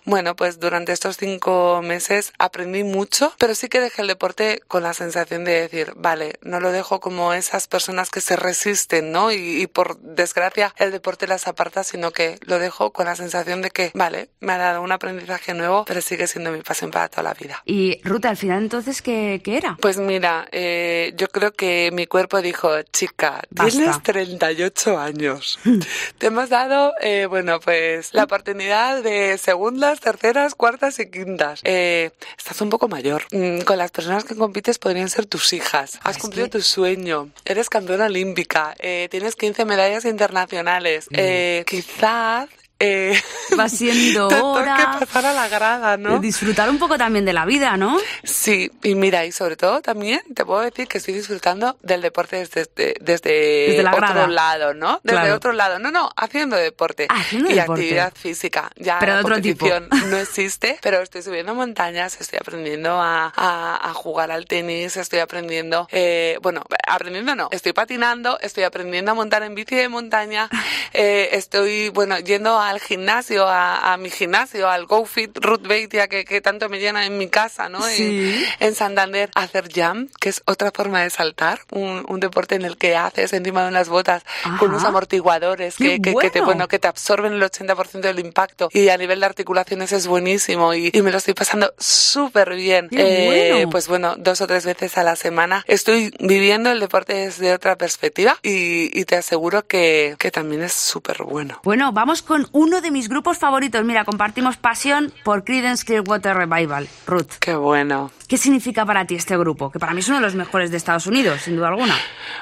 bueno, 0.05 0.35
pues 0.35 0.59
durante 0.59 0.91
estos 0.93 1.17
cinco 1.17 1.81
meses 1.83 2.31
aprendí 2.39 2.83
mucho, 2.83 3.33
pero 3.37 3.53
sí 3.55 3.67
que 3.67 3.79
dejé 3.79 4.01
el 4.01 4.07
deporte 4.07 4.22
con 4.67 4.83
la 4.83 4.93
sensación 4.93 5.43
de 5.43 5.51
decir, 5.61 5.93
vale, 5.97 6.35
no 6.41 6.59
lo 6.61 6.71
dejo 6.71 6.99
como 7.01 7.33
esas 7.33 7.67
personas 7.67 8.09
que 8.09 8.21
se 8.21 8.37
resisten, 8.37 9.11
¿no? 9.11 9.31
Y, 9.31 9.61
y 9.61 9.67
por 9.67 9.99
desgracia 9.99 10.73
el 10.77 10.91
deporte 10.91 11.27
las 11.27 11.47
aparta, 11.47 11.83
sino 11.83 12.11
que 12.11 12.37
lo 12.45 12.57
dejo 12.57 12.93
con 12.93 13.05
la 13.05 13.15
sensación 13.15 13.61
de 13.61 13.69
que, 13.69 13.91
vale, 13.93 14.29
me 14.39 14.53
ha 14.53 14.57
dado 14.57 14.81
un 14.81 14.91
aprendizaje 14.93 15.53
nuevo, 15.53 15.83
pero 15.85 15.99
sigue 16.01 16.27
siendo 16.27 16.51
mi 16.51 16.61
pasión 16.61 16.89
para 16.89 17.09
toda 17.09 17.23
la 17.23 17.33
vida. 17.33 17.61
Y 17.65 17.99
Ruta, 18.03 18.29
al 18.29 18.37
final 18.37 18.63
entonces, 18.63 19.01
¿qué, 19.01 19.41
qué 19.43 19.57
era? 19.57 19.77
Pues 19.81 19.97
mira, 19.97 20.47
eh, 20.51 21.13
yo 21.17 21.27
creo 21.27 21.51
que 21.51 21.89
mi 21.91 22.07
cuerpo 22.07 22.41
dijo, 22.41 22.81
chica, 22.93 23.41
Basta. 23.49 23.71
tienes 23.71 24.01
38 24.03 24.97
años. 24.97 25.59
Te 26.17 26.27
hemos 26.27 26.49
dado, 26.49 26.93
eh, 27.01 27.25
bueno, 27.25 27.59
pues 27.59 28.13
la 28.13 28.23
oportunidad 28.23 29.03
de 29.03 29.37
segundas, 29.37 29.99
terceras, 29.99 30.55
cuartas 30.55 30.99
y 30.99 31.09
quintas. 31.09 31.61
Eh, 31.63 32.11
estás 32.37 32.61
un 32.61 32.69
poco 32.69 32.87
mayor. 32.87 33.23
Mm, 33.31 33.61
con 33.61 33.77
las 33.77 33.91
personas 33.91 34.12
que 34.21 34.35
compites 34.35 34.77
podrían 34.77 35.09
ser 35.09 35.25
tus 35.25 35.53
hijas. 35.53 35.99
Has 36.03 36.17
cumplido 36.17 36.49
tu 36.49 36.61
sueño. 36.61 37.29
Eres 37.45 37.69
campeona 37.69 38.05
olímpica. 38.05 38.75
Eh, 38.79 39.07
tienes 39.09 39.35
15 39.35 39.65
medallas 39.65 40.05
internacionales. 40.05 41.07
Eh, 41.11 41.63
quizás... 41.67 42.49
Eh, 42.85 43.13
Va 43.59 43.69
siendo 43.69 44.27
hora 44.43 44.75
toque 44.75 45.05
pasar 45.05 45.25
a 45.27 45.33
la 45.33 45.47
grada, 45.47 45.95
¿no? 45.97 46.13
de 46.15 46.19
disfrutar 46.19 46.69
un 46.69 46.77
poco 46.79 46.97
también 46.97 47.23
de 47.23 47.31
la 47.33 47.45
vida, 47.45 47.77
¿no? 47.77 47.97
Sí, 48.23 48.69
y 48.83 48.95
mira, 48.95 49.25
y 49.25 49.31
sobre 49.31 49.55
todo 49.55 49.81
también 49.81 50.21
te 50.33 50.43
puedo 50.43 50.61
decir 50.61 50.87
que 50.87 50.97
estoy 50.97 51.13
disfrutando 51.13 51.77
del 51.81 52.01
deporte 52.01 52.37
desde, 52.37 52.67
desde, 52.99 53.29
Desde 53.69 53.83
la 53.83 53.91
otro 53.91 54.01
grada. 54.07 54.27
lado, 54.27 54.73
¿no? 54.73 54.99
Desde 55.03 55.19
Claro. 55.19 55.35
otro 55.35 55.53
lado. 55.53 55.79
No, 55.79 55.91
no, 55.91 56.09
haciendo 56.17 56.55
deporte. 56.55 57.07
Haciendo 57.09 57.49
y 57.49 57.53
deporte. 57.53 57.81
actividad 57.83 58.13
física. 58.15 58.69
Ya 58.75 58.99
Pero 58.99 59.13
la 59.13 59.17
de 59.19 59.23
otro 59.23 59.41
tipo. 59.41 59.67
no 60.09 60.17
existe, 60.17 60.77
pero 60.81 61.01
estoy 61.01 61.21
subiendo 61.21 61.53
montañas, 61.55 62.19
estoy 62.19 62.39
aprendiendo 62.39 62.99
a, 63.01 63.31
a- 63.35 63.89
a 63.89 63.93
jugar 63.93 64.31
al 64.31 64.45
tenis, 64.45 64.97
estoy 64.97 65.19
aprendiendo, 65.19 65.87
eh, 65.91 66.37
bueno, 66.41 66.63
aprendiendo 66.87 67.35
no, 67.35 67.49
estoy 67.51 67.73
patinando, 67.73 68.39
estoy 68.41 68.63
aprendiendo 68.63 69.11
a 69.11 69.13
montar 69.13 69.43
en 69.43 69.55
bici 69.55 69.75
de 69.75 69.89
montaña, 69.89 70.49
eh, 70.93 71.29
estoy, 71.33 71.89
bueno, 71.89 72.17
yendo 72.19 72.59
al 72.73 72.79
gimnasio, 72.81 73.47
a, 73.47 73.93
a 73.93 73.97
mi 73.97 74.09
gimnasio, 74.09 74.69
al 74.69 74.85
GoFit 74.85 75.37
Ruth 75.37 75.61
Beitia, 75.65 76.07
que, 76.07 76.25
que 76.25 76.41
tanto 76.41 76.69
me 76.69 76.79
llena 76.79 77.05
en 77.05 77.17
mi 77.17 77.27
casa, 77.27 77.69
¿no? 77.69 77.87
En- 77.87 77.93
Sí. 77.93 78.45
en 78.59 78.75
Santander 78.75 79.29
hacer 79.35 79.69
jump, 79.73 80.11
que 80.19 80.29
es 80.29 80.41
otra 80.45 80.71
forma 80.73 81.01
de 81.03 81.09
saltar, 81.09 81.59
un, 81.71 82.05
un 82.07 82.19
deporte 82.19 82.55
en 82.55 82.63
el 82.63 82.77
que 82.77 82.95
haces 82.95 83.33
encima 83.33 83.63
de 83.63 83.69
unas 83.69 83.87
botas 83.89 84.23
Ajá. 84.43 84.57
con 84.57 84.69
unos 84.69 84.83
amortiguadores 84.83 85.75
¡Qué 85.77 86.01
que, 86.01 86.01
que- 86.11 86.15
que 86.19 86.29
te, 86.29 86.39
bueno! 86.39 86.45
bueno, 86.45 86.67
que 86.67 86.79
te 86.79 86.87
absorben 86.87 87.33
el 87.33 87.41
80% 87.43 88.01
del 88.01 88.19
impacto 88.19 88.69
y 88.73 88.89
a 88.89 88.97
nivel 88.97 89.19
de 89.19 89.25
articulaciones 89.27 89.91
es 89.91 90.07
buenísimo 90.07 90.73
y, 90.73 90.89
y 90.93 91.01
me 91.01 91.11
lo 91.11 91.17
estoy 91.19 91.33
pasando 91.33 91.73
súper 91.77 92.55
bien. 92.55 92.89
¡Qué 92.89 93.51
bueno! 93.51 93.69
Pues 93.69 93.87
bueno, 93.87 94.15
dos 94.17 94.41
o 94.41 94.47
tres 94.47 94.65
veces 94.65 94.97
a 94.97 95.03
la 95.03 95.15
semana 95.15 95.63
estoy 95.67 96.13
viviendo 96.19 96.71
el 96.71 96.79
deporte 96.79 97.13
desde 97.13 97.53
otra 97.53 97.75
perspectiva 97.77 98.37
y, 98.43 98.97
y 98.99 99.05
te 99.05 99.15
aseguro 99.15 99.65
que, 99.67 100.15
que 100.19 100.31
también 100.31 100.63
es 100.63 100.73
súper 100.73 101.23
bueno. 101.23 101.59
Bueno, 101.63 101.91
vamos 101.91 102.21
con 102.21 102.47
uno 102.53 102.79
de 102.81 102.91
mis 102.91 103.09
grupos 103.09 103.37
favoritos. 103.37 103.83
Mira, 103.83 104.05
compartimos 104.05 104.55
pasión 104.57 105.11
por 105.23 105.43
Creedence 105.43 105.83
Clearwater 105.85 106.35
Revival. 106.37 106.87
Ruth, 107.05 107.33
Qué 107.39 107.55
bueno. 107.55 108.11
¿qué 108.27 108.37
significa 108.37 108.83
para 108.83 109.05
ti 109.05 109.13
este 109.13 109.37
grupo? 109.37 109.69
Que 109.69 109.77
para 109.77 109.93
mí 109.93 109.99
es 109.99 110.07
uno 110.07 110.17
de 110.17 110.23
los 110.23 110.33
mejores 110.33 110.71
de 110.71 110.77
Estados 110.77 111.05
Unidos, 111.05 111.41
sin 111.41 111.55
duda 111.55 111.67
alguna. 111.67 111.95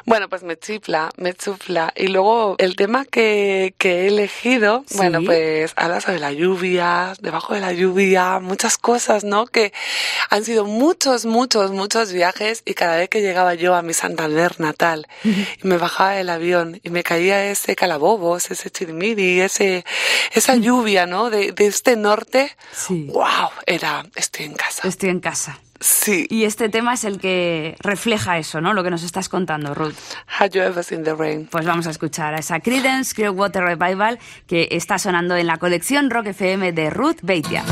Bueno, 0.05 0.29
pues 0.29 0.41
me 0.43 0.57
chifla, 0.57 1.09
me 1.17 1.33
chufla. 1.33 1.91
Y 1.97 2.07
luego 2.07 2.55
el 2.59 2.77
tema 2.77 3.03
que, 3.03 3.73
que 3.77 4.03
he 4.03 4.07
elegido, 4.07 4.85
Sí. 4.87 4.95
bueno, 4.95 5.19
pues 5.25 5.73
habla 5.75 5.99
sobre 5.99 6.19
la 6.19 6.31
lluvia, 6.31 7.13
debajo 7.19 7.55
de 7.55 7.59
la 7.59 7.73
lluvia, 7.73 8.39
muchas 8.39 8.77
cosas, 8.77 9.25
¿no? 9.25 9.47
Que 9.47 9.73
han 10.29 10.45
sido 10.45 10.63
muchos, 10.63 11.25
muchos, 11.25 11.71
muchos 11.71 12.13
viajes 12.13 12.61
y 12.65 12.73
cada 12.73 12.95
vez 12.95 13.09
que 13.09 13.21
llegaba 13.21 13.55
yo 13.55 13.75
a 13.75 13.81
mi 13.81 13.93
Santander 13.93 14.61
natal 14.61 15.07
y 15.25 15.67
me 15.67 15.77
bajaba 15.77 16.11
del 16.11 16.29
avión 16.29 16.79
y 16.83 16.89
me 16.89 17.03
caía 17.03 17.51
ese 17.51 17.75
calabobos, 17.75 18.49
ese 18.49 18.69
chirimiri, 18.69 19.41
ese, 19.41 19.83
esa 20.33 20.55
lluvia, 20.55 21.05
¿no? 21.05 21.29
De, 21.29 21.51
de 21.51 21.67
este 21.67 21.95
norte, 21.95 22.55
Sí. 22.71 23.07
wow, 23.11 23.49
era, 23.65 24.05
estoy 24.15 24.45
en 24.45 24.53
casa. 24.53 24.87
Estoy 24.87 25.09
en 25.09 25.19
casa. 25.19 25.59
Sí. 25.79 26.27
Y 26.29 26.43
este 26.43 26.69
tema 26.69 26.93
es 26.93 27.03
el 27.05 27.19
que 27.19 27.75
refleja 27.79 28.37
eso, 28.37 28.61
¿no? 28.61 28.73
Lo 28.73 28.83
que 28.83 28.91
nos 28.91 29.01
estás 29.03 29.29
contando, 29.29 29.73
Ruth. 29.73 29.95
Have 30.39 30.51
you 30.51 30.61
ever 30.61 30.83
seen 30.83 31.03
the 31.03 31.15
rain? 31.15 31.47
Pues 31.51 31.65
vamos 31.65 31.87
a 31.87 31.89
escuchar 31.89 32.35
a 32.35 32.37
esa 32.39 32.59
Creedence 32.59 33.15
Clearwater 33.15 33.63
Revival 33.63 34.19
que 34.47 34.67
está 34.71 34.99
sonando 34.99 35.35
en 35.35 35.47
la 35.47 35.57
colección 35.57 36.11
Rock 36.11 36.27
FM 36.27 36.71
de 36.73 36.91
Ruth 36.91 37.17
Beitia. 37.23 37.63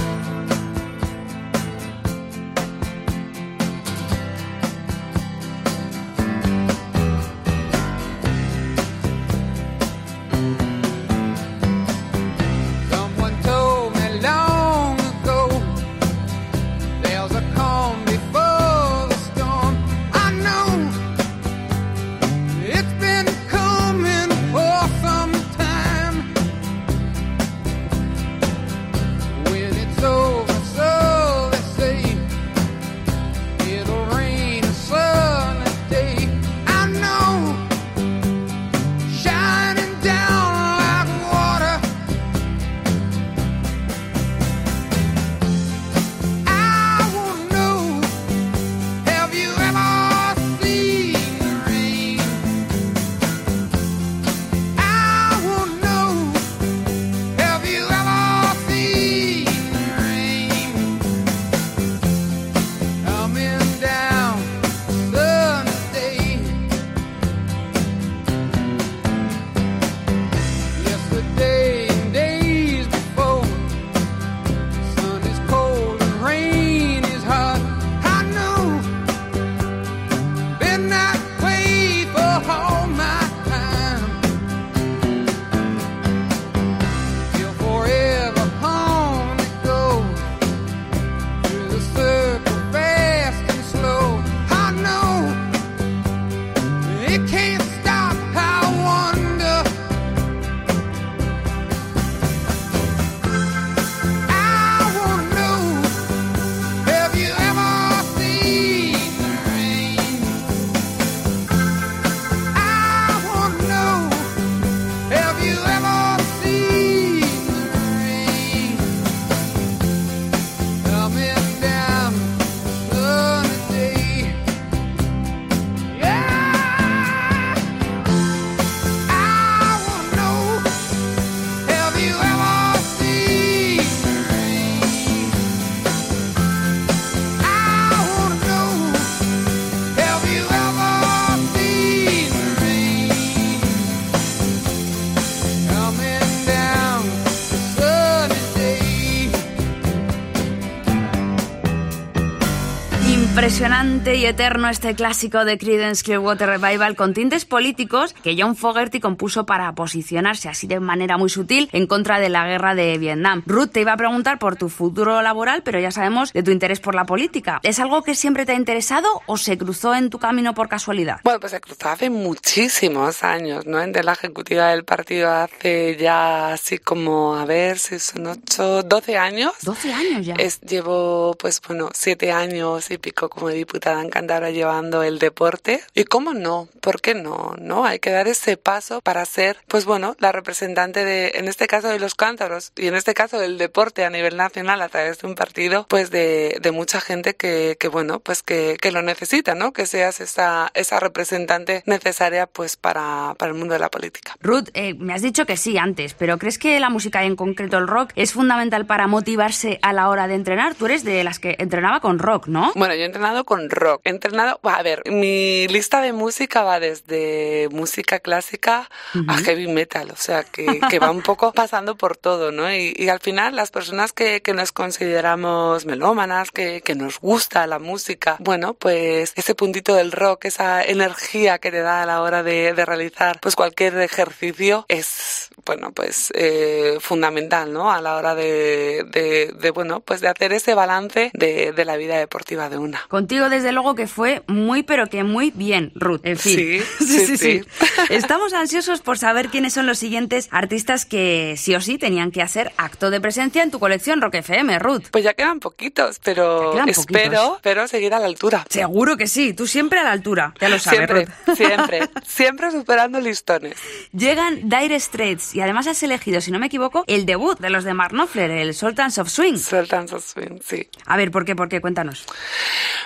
Y 154.16 154.26
eterno 154.26 154.70
este 154.70 154.96
clásico 154.96 155.46
de 155.46 155.58
Creedence 155.58 156.04
Clearwater 156.04 156.50
Revival 156.50 156.96
con 156.96 157.14
tintes 157.14 157.46
políticos 157.46 158.16
que 158.24 158.36
John 158.38 158.56
Fogerty 158.56 159.00
compuso 159.00 159.46
para 159.46 159.72
posicionarse 159.74 160.50
así 160.50 160.66
de 160.66 160.80
manera 160.80 161.18
muy 161.18 161.30
sutil 161.30 161.70
en 161.74 161.86
contra 161.86 162.20
de 162.20 162.30
la 162.30 162.48
guerra 162.48 162.74
de 162.74 162.98
Vietnam. 162.98 163.44
Ruth 163.46 163.70
te 163.72 163.82
iba 163.82 163.94
a 163.94 163.98
preguntar 163.98 164.40
por 164.40 164.56
tu 164.56 164.70
futuro 164.70 165.22
laboral, 165.22 165.62
pero 165.64 165.80
ya 165.80 165.92
sabemos 165.92 166.34
de 166.34 166.42
tu 166.42 166.50
interés 166.50 166.80
por 166.80 166.96
la 166.96 167.06
política. 167.06 167.60
¿Es 167.62 167.80
algo 167.80 168.02
que 168.02 168.16
siempre 168.16 168.46
te 168.48 168.54
ha 168.54 168.56
interesado 168.56 169.08
o 169.28 169.38
se 169.38 169.58
cruzó 169.58 169.94
en 169.94 170.10
tu 170.10 170.18
camino 170.18 170.56
por 170.56 170.70
casualidad? 170.70 171.20
Bueno, 171.24 171.40
pues 171.40 171.52
se 171.52 171.62
cruzó 171.62 171.90
hace 171.90 172.10
muchísimos 172.10 173.24
años, 173.24 173.68
¿no? 173.68 173.80
Entre 173.80 174.04
la 174.04 174.14
ejecutiva 174.14 174.70
del 174.70 174.86
partido 174.86 175.32
hace 175.32 175.98
ya 175.98 176.54
así 176.54 176.80
como, 176.80 177.36
a 177.36 177.46
ver 177.46 177.78
si 177.78 178.00
son 178.00 178.26
ocho, 178.26 178.82
12 178.82 179.18
años. 179.18 179.54
12 179.62 179.94
años 179.94 180.26
ya. 180.26 180.36
Es, 180.36 180.62
llevo, 180.62 181.36
pues 181.40 181.62
bueno, 181.68 181.90
siete 181.94 182.32
años 182.32 182.90
y 182.90 182.98
pico 182.98 183.30
como 183.30 183.50
diputada 183.50 183.99
Cantabria 184.08 184.52
llevando 184.52 185.04
el 185.04 185.20
deporte. 185.20 185.82
¿Y 185.94 186.06
cómo 186.06 186.34
no? 186.34 186.70
¿Por 186.80 187.02
qué 187.02 187.14
no? 187.14 187.56
¿No? 187.60 187.84
Hay 187.84 188.00
que 188.00 188.12
dar 188.12 188.30
ese 188.30 188.56
paso 188.56 189.02
para 189.02 189.26
ser, 189.26 189.58
pues 189.68 189.84
bueno, 189.84 190.16
la 190.20 190.32
representante 190.32 191.04
de, 191.04 191.34
en 191.36 191.50
este 191.50 191.68
caso 191.68 191.90
de 191.90 192.00
los 192.00 192.16
cántaros 192.16 192.72
y 192.78 192.88
en 192.88 192.96
este 192.96 193.14
caso 193.14 193.38
del 193.38 193.58
deporte 193.58 194.06
a 194.06 194.10
nivel 194.10 194.38
nacional 194.38 194.82
a 194.82 194.88
través 194.88 195.20
de 195.20 195.28
un 195.28 195.36
partido, 195.36 195.86
pues 195.90 196.12
de, 196.12 196.60
de 196.62 196.72
mucha 196.72 197.02
gente 197.02 197.36
que, 197.36 197.76
que 197.78 197.90
bueno, 197.90 198.22
pues 198.22 198.44
que, 198.44 198.78
que 198.82 198.92
lo 198.92 199.02
necesita, 199.02 199.56
¿no? 199.56 199.74
Que 199.74 199.86
seas 199.86 200.22
esa, 200.22 200.72
esa 200.76 201.00
representante 201.00 201.84
necesaria 201.86 202.48
pues 202.48 202.78
para, 202.78 203.34
para 203.38 203.52
el 203.52 203.58
mundo 203.58 203.74
de 203.74 203.80
la 203.80 203.90
política. 203.90 204.36
Ruth, 204.40 204.70
eh, 204.74 204.94
me 204.94 205.14
has 205.14 205.22
dicho 205.22 205.46
que 205.46 205.58
sí 205.58 205.78
antes, 205.78 206.14
pero 206.14 206.38
¿crees 206.38 206.58
que 206.58 206.80
la 206.80 206.90
música 206.90 207.24
y 207.24 207.28
en 207.28 207.36
concreto 207.36 207.78
el 207.78 207.88
rock 207.88 208.12
es 208.16 208.34
fundamental 208.34 208.86
para 208.86 209.08
motivarse 209.08 209.80
a 209.82 209.92
la 209.92 210.10
hora 210.10 210.28
de 210.28 210.36
entrenar? 210.36 210.76
Tú 210.76 210.86
eres 210.86 211.04
de 211.04 211.24
las 211.24 211.40
que 211.40 211.56
entrenaba 211.60 212.00
con 212.00 212.20
rock, 212.20 212.48
¿no? 212.48 212.72
Bueno, 212.76 212.94
yo 212.94 213.02
he 213.02 213.06
entrenado 213.06 213.44
con 213.44 213.70
rock. 213.70 213.89
He 214.04 214.10
entrenado, 214.10 214.60
a 214.64 214.84
ver, 214.84 215.02
mi 215.10 215.68
lista 215.68 216.02
de 216.02 216.14
música 216.14 216.64
va 216.64 216.80
desde 216.80 217.68
música 217.72 218.20
clásica 218.20 218.90
a 219.28 219.38
heavy 219.38 219.68
metal, 219.68 220.12
o 220.12 220.16
sea, 220.16 220.44
que, 220.44 220.80
que 220.90 221.00
va 221.00 221.12
un 221.12 221.22
poco 221.22 221.52
pasando 221.54 221.96
por 221.96 222.18
todo, 222.18 222.52
¿no? 222.52 222.72
Y, 222.72 222.94
y 222.96 223.10
al 223.10 223.20
final 223.20 223.56
las 223.56 223.72
personas 223.72 224.14
que, 224.14 224.42
que 224.42 224.54
nos 224.54 224.72
consideramos 224.72 225.86
melómanas, 225.86 226.52
que, 226.52 226.82
que 226.82 226.96
nos 226.96 227.20
gusta 227.20 227.66
la 227.68 227.80
música, 227.80 228.38
bueno, 228.40 228.74
pues 228.74 229.34
ese 229.36 229.56
puntito 229.56 229.96
del 229.96 230.12
rock, 230.12 230.46
esa 230.46 230.84
energía 230.84 231.58
que 231.60 231.72
te 231.72 231.80
da 231.82 232.04
a 232.04 232.06
la 232.06 232.22
hora 232.22 232.44
de, 232.44 232.74
de 232.74 232.86
realizar 232.86 233.40
pues 233.40 233.56
cualquier 233.56 233.98
ejercicio 234.00 234.86
es, 234.88 235.50
bueno, 235.66 235.92
pues 235.92 236.32
eh, 236.36 236.98
fundamental, 237.00 237.72
¿no? 237.74 237.92
A 237.92 238.02
la 238.02 238.16
hora 238.16 238.36
de, 238.36 239.06
de, 239.12 239.54
de, 239.60 239.72
bueno, 239.72 240.02
pues 240.02 240.22
de 240.22 240.28
hacer 240.28 240.54
ese 240.54 240.74
balance 240.74 241.32
de, 241.34 241.72
de 241.72 241.86
la 241.86 241.98
vida 241.98 242.18
deportiva 242.18 242.70
de 242.70 242.78
una. 242.78 243.02
Contigo, 243.08 243.50
desde 243.50 243.72
luego, 243.72 243.79
que 243.96 244.08
fue 244.08 244.44
muy, 244.48 244.84
pero 244.84 245.08
que 245.08 245.24
muy 245.24 245.52
bien, 245.52 245.92
Ruth. 245.96 246.22
En 246.24 246.38
fin. 246.38 246.84
Sí, 247.00 247.26
sí, 247.26 247.38
sí. 247.38 247.62
Estamos 248.10 248.54
ansiosos 248.54 249.02
por 249.02 249.18
saber 249.18 249.50
quiénes 249.50 249.74
son 249.74 249.88
los 249.88 249.98
siguientes 250.00 250.50
artistas 250.52 251.06
que 251.06 251.56
sí 251.58 251.76
o 251.76 251.82
sí 251.82 251.98
tenían 251.98 252.32
que 252.32 252.42
hacer 252.42 252.72
acto 252.78 253.10
de 253.10 253.22
presencia 253.22 253.64
en 253.64 253.72
tu 253.72 253.80
colección 253.80 254.22
Rock 254.22 254.36
FM, 254.36 254.78
Ruth. 254.80 255.04
Pues 255.12 255.24
ya 255.24 255.34
quedan 255.34 255.60
poquitos, 255.60 256.20
pero 256.24 256.74
quedan 256.74 256.90
espero, 256.90 257.30
poquitos. 257.30 257.56
espero 257.56 257.88
seguir 257.88 258.14
a 258.14 258.20
la 258.20 258.26
altura. 258.26 258.66
Seguro 258.70 259.18
que 259.18 259.28
sí, 259.28 259.54
tú 259.54 259.66
siempre 259.66 260.00
a 260.00 260.04
la 260.04 260.12
altura, 260.12 260.54
ya 260.60 260.70
lo 260.70 260.78
sabes. 260.78 261.00
Siempre, 261.00 261.26
Ruth. 261.26 261.56
siempre, 261.56 262.10
siempre 262.26 262.72
superando 262.72 263.20
listones. 263.20 263.76
Llegan 264.12 264.70
Dire 264.70 265.00
Straits 265.00 265.56
y 265.56 265.62
además 265.62 265.88
has 265.88 266.04
elegido, 266.04 266.42
si 266.42 266.52
no 266.52 266.60
me 266.60 266.68
equivoco, 266.68 267.04
el 267.08 267.26
debut 267.26 267.60
de 267.60 267.70
los 267.70 267.84
de 267.84 267.94
Mark 267.94 268.14
Knopfler, 268.14 268.52
el 268.52 268.74
Sultans 268.74 269.18
of 269.18 269.30
Swing. 269.30 269.58
Sultans 269.58 270.14
of 270.14 270.26
Swing, 270.26 270.60
sí. 270.64 270.88
A 271.06 271.18
ver, 271.18 271.32
¿por 271.32 271.46
qué? 271.46 271.56
¿Por 271.56 271.70
qué? 271.70 271.82
Cuéntanos. 271.82 272.26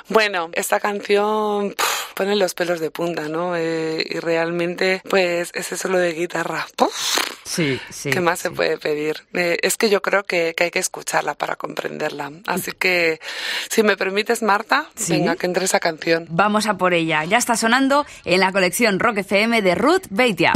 Bueno, 0.10 0.50
esta 0.64 0.80
canción 0.80 1.76
puf, 1.78 2.14
pone 2.16 2.36
los 2.36 2.54
pelos 2.54 2.80
de 2.80 2.90
punta, 2.92 3.28
¿no? 3.30 3.56
Eh, 3.56 4.04
y 4.10 4.20
realmente, 4.20 5.02
pues, 5.10 5.52
ese 5.54 5.78
solo 5.78 5.98
de 6.00 6.14
guitarra. 6.14 6.66
puf, 6.76 6.94
Sí, 7.46 7.80
sí. 7.92 8.10
¿Qué 8.10 8.22
más 8.22 8.40
se 8.40 8.50
puede 8.52 8.78
pedir? 8.78 9.26
Eh, 9.34 9.58
es 9.62 9.76
que 9.78 9.90
yo 9.90 10.02
creo 10.02 10.24
que, 10.24 10.54
que 10.56 10.64
hay 10.66 10.72
que 10.72 10.80
escucharla 10.80 11.34
para 11.36 11.56
comprenderla. 11.58 12.32
Así 12.48 12.72
que, 12.72 13.20
si 13.70 13.84
me 13.84 13.98
permites, 13.98 14.42
Marta, 14.42 14.90
Sí. 14.96 15.12
venga, 15.14 15.36
que 15.36 15.46
entre 15.46 15.66
esa 15.66 15.80
canción. 15.80 16.26
Vamos 16.30 16.66
a 16.68 16.76
por 16.78 16.94
ella. 16.94 17.24
Ya 17.26 17.38
está 17.38 17.56
sonando 17.58 18.06
en 18.26 18.40
la 18.40 18.52
colección 18.52 19.00
Rock 19.00 19.18
FM 19.20 19.62
de 19.62 19.76
Ruth 19.76 20.06
Beitia. 20.10 20.54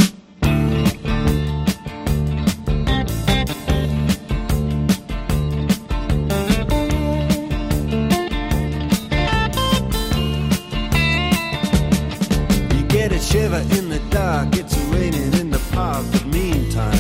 Shiver 13.58 13.76
in 13.78 13.89
the 13.89 13.99
dark, 14.10 14.55
it's 14.55 14.78
raining 14.88 15.34
in 15.34 15.49
the 15.49 15.60
park, 15.72 16.05
but 16.12 16.26
meantime. 16.26 16.97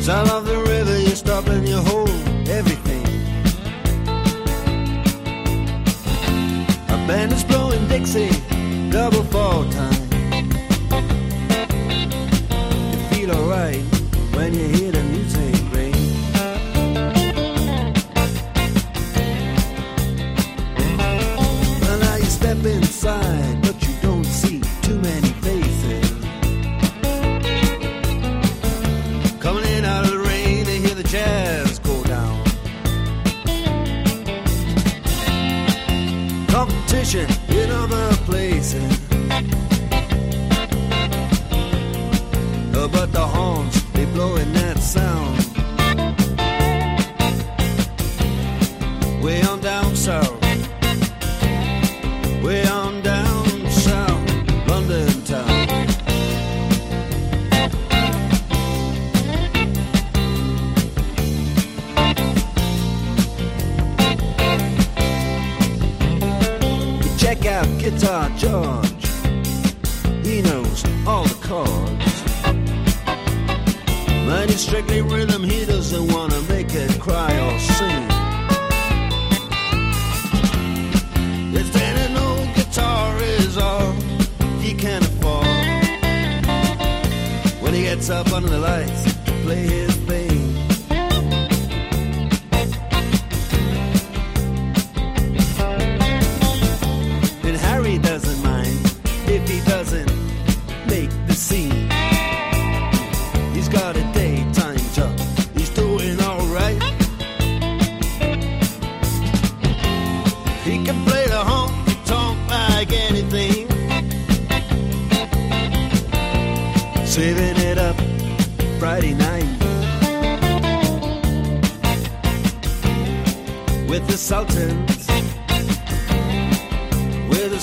Sound 0.00 0.30
of 0.30 0.46
the 0.46 0.59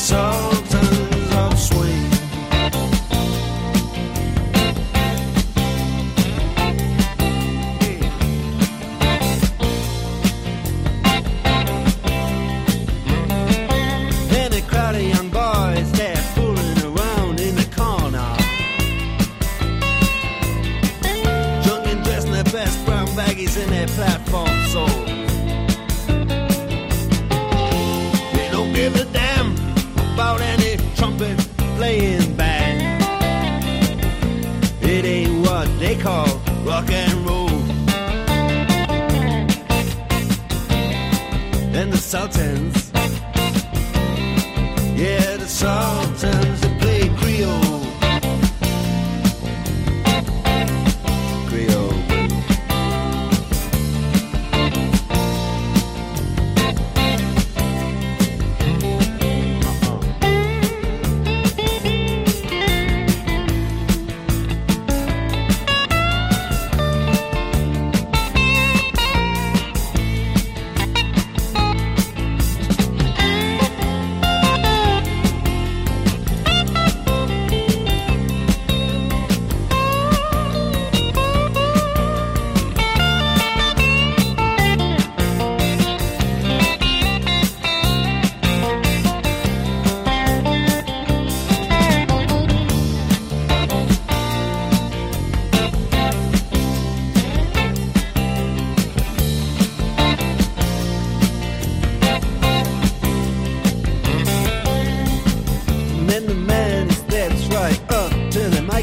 so 0.08 0.47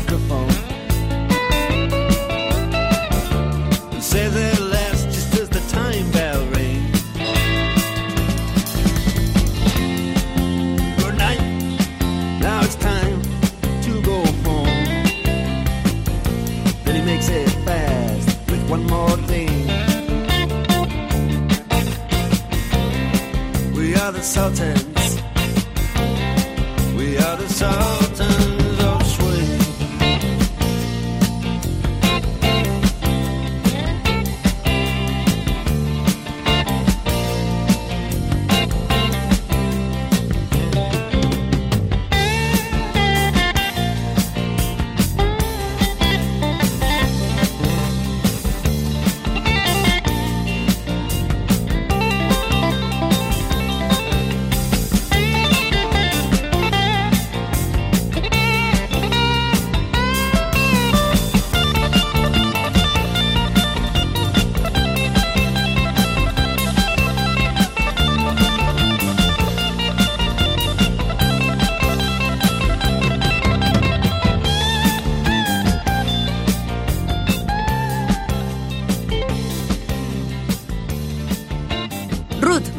microphone 0.05 0.44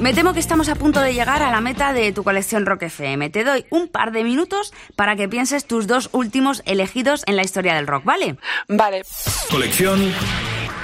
me 0.06 0.14
temo 0.14 0.34
que 0.34 0.40
estamos 0.40 0.70
a 0.70 0.76
punto 0.76 1.00
de 1.00 1.16
llegar 1.16 1.42
a 1.42 1.50
la 1.50 1.62
meta 1.62 1.92
de 1.92 2.12
tu 2.12 2.24
colección 2.24 2.68
Rock 2.68 2.84
FM. 2.84 3.32
Te 3.32 3.44
doy 3.44 3.66
un 3.72 3.88
par 3.88 4.12
de 4.12 4.24
minutos 4.24 4.72
para 4.96 5.16
que 5.16 5.28
pienses 5.28 5.66
tus 5.66 5.88
dos 5.88 6.10
últimos 6.12 6.62
elegidos 6.68 7.24
en 7.26 7.36
la 7.36 7.42
historia 7.42 7.74
del 7.74 7.88
rock, 7.88 8.04
¿vale? 8.04 8.38
Vale. 8.68 9.02
Colección 9.50 10.14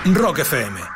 Rock 0.06 0.40
FM. 0.40 0.91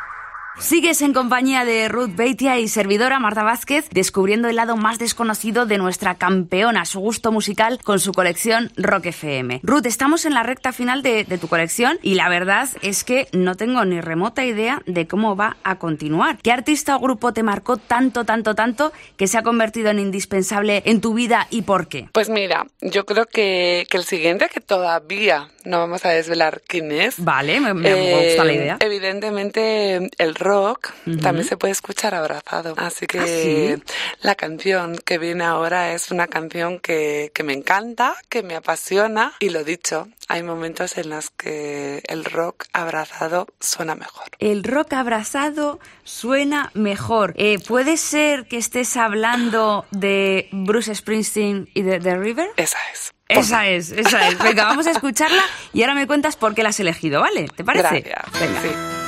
Sigues 0.65 1.03
en 1.03 1.13
compañía 1.13 1.63
de 1.63 1.87
Ruth 1.89 2.15
Beitia 2.15 2.57
y 2.57 2.67
servidora 2.67 3.19
Marta 3.19 3.43
Vázquez, 3.43 3.87
descubriendo 3.91 4.47
el 4.47 4.55
lado 4.55 4.75
más 4.75 4.97
desconocido 4.97 5.67
de 5.67 5.77
nuestra 5.77 6.15
campeona, 6.15 6.85
su 6.85 6.99
gusto 6.99 7.31
musical 7.31 7.79
con 7.83 7.99
su 7.99 8.13
colección 8.13 8.71
Rock 8.75 9.05
FM. 9.05 9.59
Ruth, 9.61 9.85
estamos 9.85 10.25
en 10.25 10.33
la 10.33 10.41
recta 10.41 10.71
final 10.73 11.03
de, 11.03 11.23
de 11.23 11.37
tu 11.37 11.47
colección 11.49 11.99
y 12.01 12.15
la 12.15 12.29
verdad 12.29 12.67
es 12.81 13.03
que 13.03 13.27
no 13.31 13.53
tengo 13.53 13.85
ni 13.85 14.01
remota 14.01 14.43
idea 14.43 14.81
de 14.87 15.05
cómo 15.05 15.35
va 15.35 15.55
a 15.63 15.77
continuar. 15.77 16.39
¿Qué 16.41 16.51
artista 16.51 16.95
o 16.95 16.99
grupo 16.99 17.31
te 17.31 17.43
marcó 17.43 17.77
tanto, 17.77 18.23
tanto, 18.25 18.55
tanto 18.55 18.91
que 19.17 19.27
se 19.27 19.37
ha 19.37 19.43
convertido 19.43 19.91
en 19.91 19.99
indispensable 19.99 20.81
en 20.85 20.99
tu 20.99 21.13
vida 21.13 21.45
y 21.51 21.61
por 21.61 21.87
qué? 21.87 22.09
Pues 22.11 22.27
mira, 22.29 22.65
yo 22.81 23.05
creo 23.05 23.27
que, 23.27 23.85
que 23.87 23.97
el 23.97 24.03
siguiente, 24.03 24.49
que 24.51 24.61
todavía 24.61 25.47
no 25.63 25.77
vamos 25.77 26.05
a 26.05 26.09
desvelar 26.09 26.63
quién 26.67 26.91
es. 26.91 27.23
Vale, 27.23 27.59
me, 27.59 27.75
me 27.75 28.25
gusta 28.25 28.43
la 28.45 28.51
Eh, 28.51 28.55
idea. 28.55 28.77
Evidentemente, 28.79 30.09
el 30.17 30.33
rock 30.33 30.54
Ujú. 30.61 31.17
también 31.17 31.47
se 31.47 31.57
puede 31.57 31.71
escuchar 31.71 32.15
abrazado. 32.15 32.73
Así 32.77 33.07
que 33.07 33.19
¿Ah, 33.19 33.25
sí? 33.27 33.83
la 34.21 34.35
canción 34.35 34.97
que 34.97 35.17
viene 35.17 35.43
ahora 35.43 35.93
es 35.93 36.11
una 36.11 36.27
canción 36.27 36.79
que, 36.79 37.31
que 37.33 37.43
me 37.43 37.53
encanta, 37.53 38.15
que 38.29 38.43
me 38.43 38.55
apasiona. 38.55 39.33
Y 39.39 39.49
lo 39.49 39.63
dicho, 39.63 40.07
hay 40.27 40.43
momentos 40.43 40.97
en 40.97 41.09
los 41.09 41.29
que 41.29 42.01
el 42.07 42.25
rock 42.25 42.65
abrazado 42.73 43.47
suena 43.59 43.95
mejor. 43.95 44.25
El 44.39 44.63
rock 44.63 44.93
abrazado 44.93 45.79
suena 46.03 46.71
mejor. 46.73 47.33
Eh, 47.37 47.59
¿Puede 47.59 47.97
ser 47.97 48.47
que 48.47 48.57
estés 48.57 48.97
hablando 48.97 49.85
de 49.91 50.49
Bruce 50.51 50.93
Springsteen 50.93 51.69
y 51.73 51.81
de 51.81 51.99
The 51.99 52.17
River? 52.17 52.49
Esa 52.57 52.77
es. 52.93 53.13
Esa 53.27 53.67
es, 53.67 53.91
esa 53.91 54.27
es. 54.27 54.37
Venga, 54.37 54.65
vamos 54.65 54.85
a 54.85 54.91
escucharla 54.91 55.43
y 55.73 55.81
ahora 55.81 55.95
me 55.95 56.05
cuentas 56.05 56.35
por 56.35 56.53
qué 56.53 56.61
la 56.61 56.69
has 56.69 56.79
elegido, 56.79 57.21
¿vale? 57.21 57.47
¿Te 57.55 57.63
parece? 57.63 58.01
Gracias. 58.01 58.39
Venga. 58.39 58.61
Sí. 58.61 59.04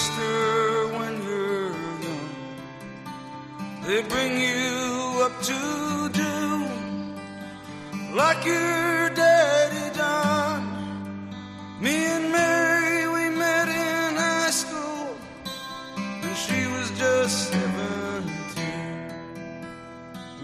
Mister, 0.00 0.88
when 0.96 1.14
you're 1.26 1.76
young, 2.06 2.30
they 3.84 4.00
bring 4.12 4.32
you 4.40 5.20
up 5.26 5.34
to 5.42 5.60
do 6.22 6.36
like 8.16 8.42
your 8.46 9.10
daddy 9.10 9.86
done. 9.94 10.64
Me 11.82 11.94
and 12.16 12.32
Mary, 12.32 13.08
we 13.16 13.24
met 13.44 13.68
in 13.68 14.16
high 14.16 14.54
school, 14.62 15.08
and 16.24 16.36
she 16.44 16.60
was 16.74 16.86
just 16.98 17.52
17. 17.52 18.24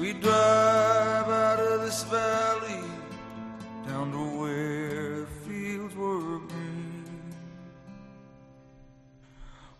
We 0.00 0.12
drive 0.12 1.28
out 1.44 1.60
of 1.60 1.80
this 1.80 2.02
valley 2.04 2.84
down 3.86 4.12
to 4.12 4.22
where 4.38 5.20
the 5.20 5.26
fields 5.46 5.94
were 5.96 6.40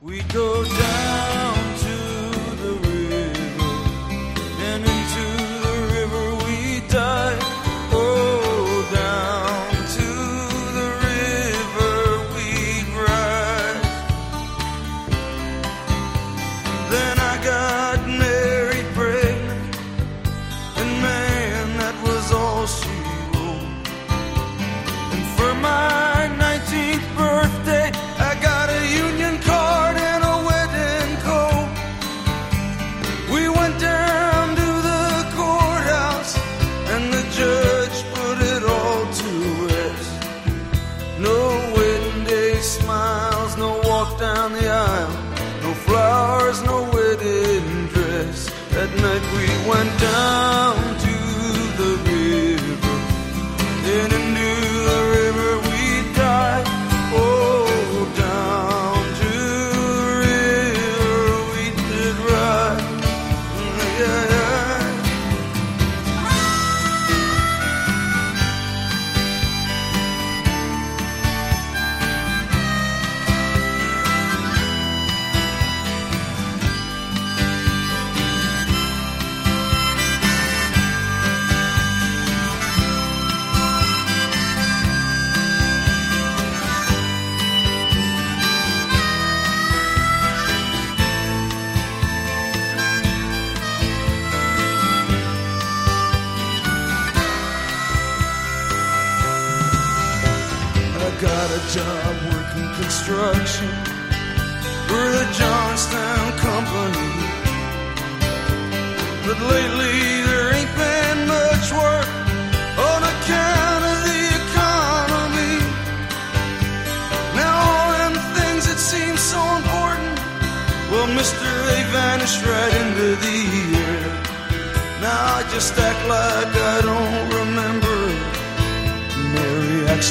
We 0.06 0.22
go 0.22 0.62
down 0.62 1.55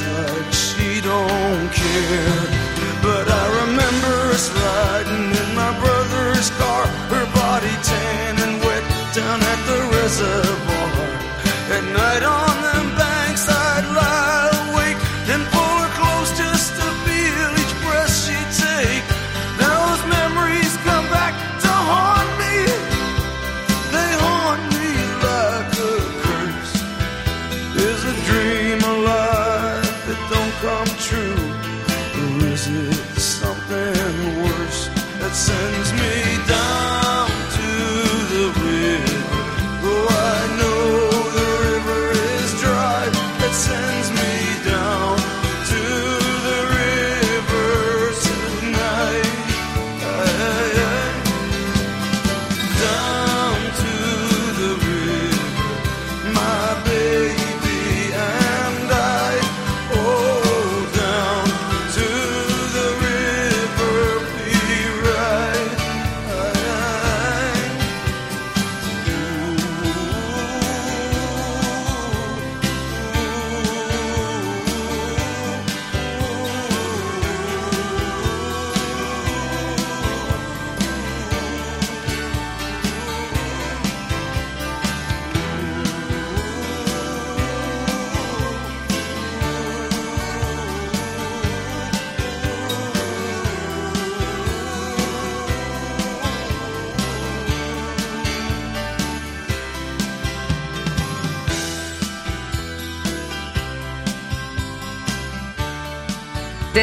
Like 0.04 0.52
she 0.52 1.00
don't 1.00 1.70
care. 1.72 2.44
But 3.02 3.26
I 3.32 3.44
remember 3.64 4.16
us 4.36 4.52
riding 4.52 5.32
in 5.42 5.50
my 5.56 5.72
brother's 5.80 6.50
car, 6.60 6.86
her 7.14 7.26
body 7.34 7.76
tan 7.82 8.36
and 8.46 8.60
wet 8.60 8.84
down 9.16 9.40
at 9.42 9.62
the 9.70 9.80
reservoir. 9.96 11.08
At 11.76 11.84
night 11.94 12.24
on 12.24 12.45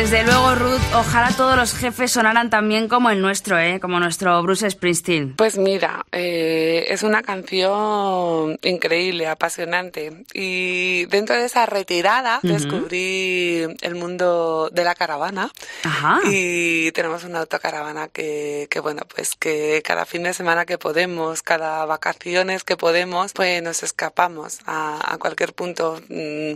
Desde 0.02 0.24
luego, 0.24 0.56
Ruth, 0.56 0.71
ojalá 0.94 1.30
todos 1.36 1.56
los 1.56 1.74
jefes 1.74 2.12
sonaran 2.12 2.50
tan 2.50 2.68
bien 2.68 2.88
como 2.88 3.10
el 3.10 3.20
nuestro, 3.20 3.58
¿eh? 3.58 3.80
Como 3.80 3.98
nuestro 3.98 4.42
Bruce 4.42 4.70
Springsteen. 4.70 5.34
Pues 5.36 5.56
mira, 5.56 6.04
eh, 6.12 6.86
es 6.88 7.02
una 7.02 7.22
canción 7.22 8.58
increíble, 8.62 9.26
apasionante. 9.26 10.24
Y 10.34 11.06
dentro 11.06 11.34
de 11.36 11.46
esa 11.46 11.66
retirada 11.66 12.38
Ujú. 12.42 12.52
descubrí 12.52 13.66
el 13.80 13.94
mundo 13.94 14.70
de 14.72 14.84
la 14.84 14.94
caravana. 14.94 15.50
Ajá. 15.84 16.20
Y 16.24 16.92
tenemos 16.92 17.24
una 17.24 17.40
autocaravana 17.40 18.08
que, 18.08 18.66
que, 18.70 18.80
bueno, 18.80 19.02
pues 19.14 19.34
que 19.36 19.82
cada 19.84 20.04
fin 20.04 20.22
de 20.24 20.34
semana 20.34 20.66
que 20.66 20.78
podemos, 20.78 21.42
cada 21.42 21.84
vacaciones 21.86 22.64
que 22.64 22.76
podemos, 22.76 23.32
pues 23.32 23.62
nos 23.62 23.82
escapamos 23.82 24.60
a, 24.66 25.14
a 25.14 25.18
cualquier 25.18 25.54
punto, 25.54 26.00
mm, 26.08 26.52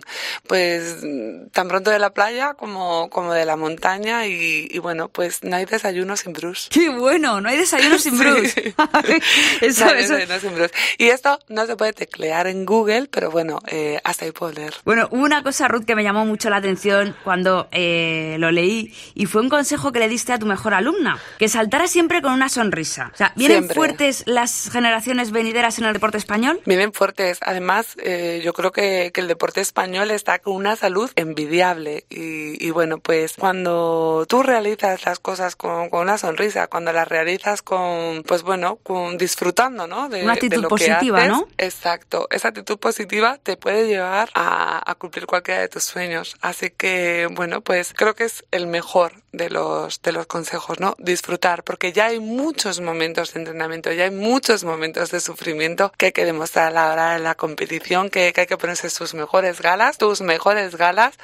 pues 0.47 0.99
mm, 1.03 1.49
tan 1.53 1.69
pronto 1.69 1.91
de 1.91 1.99
la 1.99 2.11
playa 2.11 2.55
como, 2.55 3.09
como 3.11 3.33
de 3.33 3.45
la 3.45 3.57
montaña. 3.57 4.26
Y, 4.29 4.69
y 4.71 4.79
bueno, 4.79 5.09
pues 5.09 5.43
no 5.43 5.57
hay 5.57 5.65
desayuno 5.65 6.17
sin 6.17 6.33
Bruce. 6.33 6.69
¡Qué 6.71 6.89
bueno! 6.91 7.41
No 7.41 7.49
hay 7.49 7.57
desayuno 7.59 7.99
sin 7.99 8.15
Sí. 8.17 8.25
Bruce. 8.25 8.75
eso, 9.61 9.85
No 9.85 9.91
hay 9.93 10.05
eso- 10.05 10.15
desayuno 10.15 10.41
sin 10.41 10.55
Bruce. 10.55 10.75
Y 10.99 11.07
esto 11.09 11.39
no 11.49 11.67
se 11.67 11.77
puede 11.77 11.93
teclear 11.93 12.47
en 12.47 12.65
Google, 12.65 13.09
pero 13.11 13.31
bueno, 13.31 13.59
eh, 13.69 14.01
hasta 14.05 14.25
ahí 14.25 14.33
puedo 14.33 14.53
leer. 14.53 14.75
Bueno, 14.85 15.09
hubo 15.11 15.23
una 15.23 15.43
cosa, 15.43 15.69
Ruth, 15.69 15.85
que 15.85 15.95
me 15.95 16.03
llamó 16.03 16.25
mucho 16.25 16.51
la 16.51 16.57
atención 16.57 17.15
cuando 17.25 17.69
eh, 17.73 18.37
lo 18.39 18.51
leí 18.51 18.93
y 19.15 19.27
fue 19.27 19.43
un 19.43 19.49
consejo 19.49 19.93
que 19.93 19.99
le 19.99 20.09
diste 20.09 20.33
a 20.33 20.39
tu 20.39 20.47
mejor 20.47 20.75
alumna, 20.75 21.19
que 21.39 21.49
saltara 21.49 21.87
siempre 21.89 22.23
con 22.23 22.33
una 22.33 22.49
sonrisa. 22.49 23.11
O 23.13 23.17
sea, 23.17 23.33
¿vienen 23.37 23.59
Siempre. 23.59 23.75
fuertes 23.75 24.23
las 24.27 24.71
generaciones 24.71 25.31
venideras 25.31 25.79
en 25.79 25.85
el 25.85 25.93
deporte 25.93 26.19
español? 26.19 26.61
Vienen 26.67 26.93
fuertes. 26.93 27.39
Además, 27.43 27.97
eh, 28.03 28.41
yo 28.45 28.53
creo 28.53 28.73
que, 28.73 29.11
que 29.13 29.21
el 29.21 29.29
deporte 29.29 29.61
español 29.61 30.11
está 30.11 30.39
con 30.39 30.55
una 30.55 30.77
salud 30.77 31.11
envidiable. 31.17 32.05
Y, 32.11 32.65
y 32.65 32.71
bueno, 32.71 32.99
pues 32.99 33.35
cuando 33.39 34.16
tú 34.25 34.43
realizas 34.43 35.05
las 35.05 35.19
cosas 35.19 35.57
con, 35.57 35.91
con 35.91 36.01
una 36.01 36.17
sonrisa, 36.17 36.69
cuando 36.69 36.93
las 36.93 37.07
realizas 37.07 37.61
con, 37.61 38.23
pues 38.23 38.43
bueno, 38.43 38.77
con 38.77 39.19
disfrutando, 39.19 39.87
¿no? 39.87 40.09
De, 40.09 40.23
Una 40.23 40.33
de 40.33 40.39
actitud 40.39 40.63
que 40.63 40.69
positiva, 40.69 41.19
haces. 41.19 41.31
¿no? 41.31 41.49
Exacto. 41.59 42.27
Esa 42.31 42.49
actitud 42.49 42.79
positiva 42.79 43.39
te 43.43 43.57
puede 43.57 43.87
llevar 43.87 44.31
a, 44.35 44.91
a 44.91 44.95
cumplir 44.95 45.27
cualquiera 45.27 45.61
de 45.61 45.69
tus 45.69 45.85
sueños. 45.85 46.37
Así 46.41 46.71
que, 46.71 47.29
bueno, 47.33 47.61
pues 47.61 47.93
creo 47.95 48.15
que 48.15 48.25
es 48.25 48.45
el 48.51 48.67
mejor 48.67 49.26
de 49.37 49.51
los, 49.51 50.01
de 50.03 50.13
los 50.13 50.27
consejos, 50.27 50.81
¿no? 50.81 50.95
Disfrutar, 50.99 51.63
porque 51.63 51.93
ya 51.93 52.07
hay 52.07 52.21
muchos 52.21 52.81
momentos 52.81 53.35
de 53.35 53.41
entrenamiento, 53.41 53.93
ya 53.93 54.05
hay 54.05 54.11
muchos 54.11 54.65
momentos 54.65 55.11
de 55.11 55.21
sufrimiento 55.21 55.93
que 55.97 56.07
hay 56.07 56.13
que 56.13 56.25
demostrar 56.25 56.69
a 56.69 56.71
la 56.71 56.93
hora 56.93 57.13
de 57.15 57.21
la 57.21 57.35
competición, 57.35 58.11
que, 58.11 58.33
que 58.33 58.43
hay 58.43 58.47
que 58.47 58.57
ponerse 58.57 58.91
sus 58.91 59.15
mejores 59.15 59.61
galas, 59.61 59.99
tus 59.99 60.21
mejores 60.21 60.77
galas, 60.77 61.15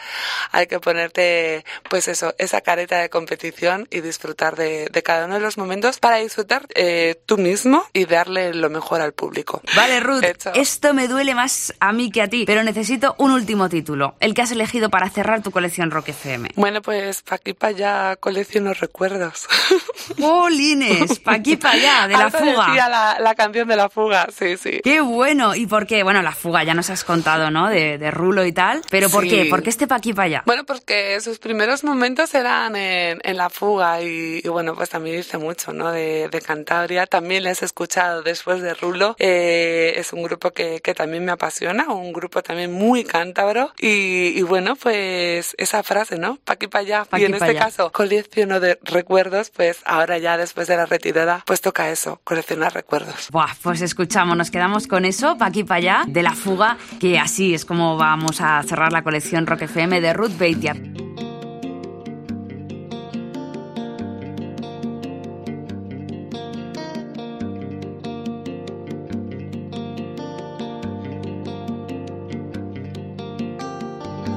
hay 0.51 0.67
que 0.67 0.79
ponerte, 0.81 1.65
pues 1.89 2.09
eso, 2.09 2.35
esa 2.39 2.61
careta 2.61 2.99
de 2.99 3.09
competición 3.09 3.89
y 3.91 4.01
disfrutar 4.01 4.57
de, 4.57 4.89
de 4.91 5.03
cada 5.03 5.27
uno 5.27 5.35
de 5.35 5.41
los 5.41 5.59
momentos 5.59 5.99
para 5.99 6.17
disfrutar 6.17 6.67
eh, 6.75 7.17
tú 7.27 7.39
mismo 7.39 7.85
y 7.93 8.05
darle 8.05 8.55
lo 8.55 8.71
mejor 8.71 9.01
al 9.01 9.13
público. 9.13 9.63
Vale, 9.75 10.01
Ruth, 10.01 10.25
Hecho. 10.25 10.53
esto 10.55 10.95
me 10.95 11.09
duele 11.09 11.35
más 11.35 11.75
a 11.81 11.93
mí 11.93 12.11
que 12.11 12.23
a 12.23 12.29
ti, 12.29 12.45
pero 12.47 12.63
necesito 12.63 13.15
un 13.19 13.31
último 13.31 13.69
título, 13.69 14.15
el 14.21 14.35
que 14.35 14.43
has 14.43 14.51
elegido 14.53 14.91
para 14.91 15.09
cerrar 15.09 15.43
tu 15.43 15.51
colección 15.51 15.91
Rock 15.91 16.11
FM. 16.11 16.51
Bueno, 16.57 16.83
pues 16.83 17.23
pa' 17.23 17.37
aquí 17.37 17.55
para 17.55 17.71
allá 17.71 18.02
colecciono 18.21 18.73
recuerdos. 18.75 19.47
¡Polines! 20.19 21.19
Pa' 21.21 21.35
aquí, 21.35 21.57
pa' 21.57 21.71
allá, 21.73 22.07
de 22.09 22.15
la 22.15 22.25
Algo 22.27 22.39
fuga. 22.39 22.67
decía 22.67 22.89
la, 22.89 23.17
la 23.21 23.35
canción 23.35 23.69
de 23.69 23.77
la 23.77 23.89
fuga, 23.89 24.29
sí, 24.37 24.57
sí. 24.57 24.81
¡Qué 24.83 25.01
bueno! 25.01 25.55
¿Y 25.55 25.67
por 25.67 25.87
qué? 25.87 26.03
Bueno, 26.03 26.23
la 26.23 26.33
fuga 26.33 26.63
ya 26.65 26.75
nos 26.75 26.91
has 26.91 27.05
contado, 27.05 27.51
¿no? 27.51 27.69
De, 27.69 27.99
de 27.99 28.11
Rulo 28.11 28.45
y 28.45 28.53
tal. 28.53 28.83
¿Pero 28.91 29.09
por 29.11 29.25
Sí. 29.25 29.31
qué? 29.31 29.45
¿Por 29.47 29.63
qué 29.63 29.71
este 29.71 29.87
pa' 29.87 29.97
aquí, 29.97 30.13
pa' 30.13 30.23
allá? 30.25 30.43
Bueno, 30.47 30.65
porque 30.65 31.21
sus 31.21 31.39
primeros 31.39 31.83
momentos 31.85 32.35
eran 32.35 32.77
en, 32.77 33.21
en 33.25 33.37
la 33.37 33.51
fuga 33.51 34.01
y, 34.03 34.41
y 34.45 34.49
bueno, 34.49 34.75
pues 34.75 34.91
también 34.91 35.17
dice 35.17 35.39
mucho, 35.39 35.73
¿no? 35.73 35.91
De, 35.91 36.29
de 36.29 36.41
Cantabria. 36.41 37.07
También 37.07 37.43
les 37.45 37.63
he 37.63 37.65
escuchado 37.65 38.23
después 38.23 38.61
de 38.63 38.75
Rulo. 38.75 39.17
Eh, 39.19 39.95
es 39.97 40.13
un 40.13 40.23
grupo 40.23 40.51
que, 40.53 40.81
que 40.81 40.95
también 40.95 41.25
me 41.25 41.33
apasiona, 41.33 41.93
un 41.93 42.13
grupo 42.13 42.43
también 42.43 42.73
muy 42.73 43.05
cántabro. 43.05 43.73
Y, 43.79 44.33
y 44.39 44.43
bueno, 44.43 44.77
pues 44.77 45.55
esa 45.59 45.83
frase, 45.83 46.19
¿no? 46.19 46.39
Pa' 46.45 46.55
aquí, 46.55 46.67
pa' 46.69 46.79
allá. 46.81 47.05
Pa' 47.05 47.19
y 47.19 47.25
en 47.25 47.35
este 47.35 47.47
allá. 47.51 47.61
caso, 47.61 47.82
colecciono 47.91 48.61
de 48.61 48.79
recuerdos, 48.83 49.51
pues 49.51 49.81
ahora 49.85 50.19
ya 50.19 50.37
después 50.37 50.69
de 50.69 50.77
la 50.77 50.87
retirada, 50.87 51.43
pues 51.47 51.61
toca 51.61 51.91
eso, 51.91 52.21
coleccionar 52.25 52.75
recuerdos. 52.75 53.29
Buah, 53.31 53.55
pues 53.63 53.81
escuchamos, 53.81 54.37
nos 54.37 54.51
quedamos 54.51 54.87
con 54.87 55.05
eso, 55.05 55.37
pa' 55.39 55.47
aquí, 55.47 55.65
pa' 55.65 55.77
allá, 55.77 56.05
de 56.07 56.23
la 56.23 56.35
fuga, 56.35 56.77
que 57.01 57.19
así 57.19 57.55
es 57.55 57.65
como 57.65 57.97
vamos 57.97 58.41
a 58.41 58.63
cerrar 58.63 58.93
la 58.93 59.03
colección 59.03 59.47
Rock 59.47 59.63
FM 59.63 60.01
de 60.01 60.13
Ruth 60.13 60.37
Beitia. 60.39 60.77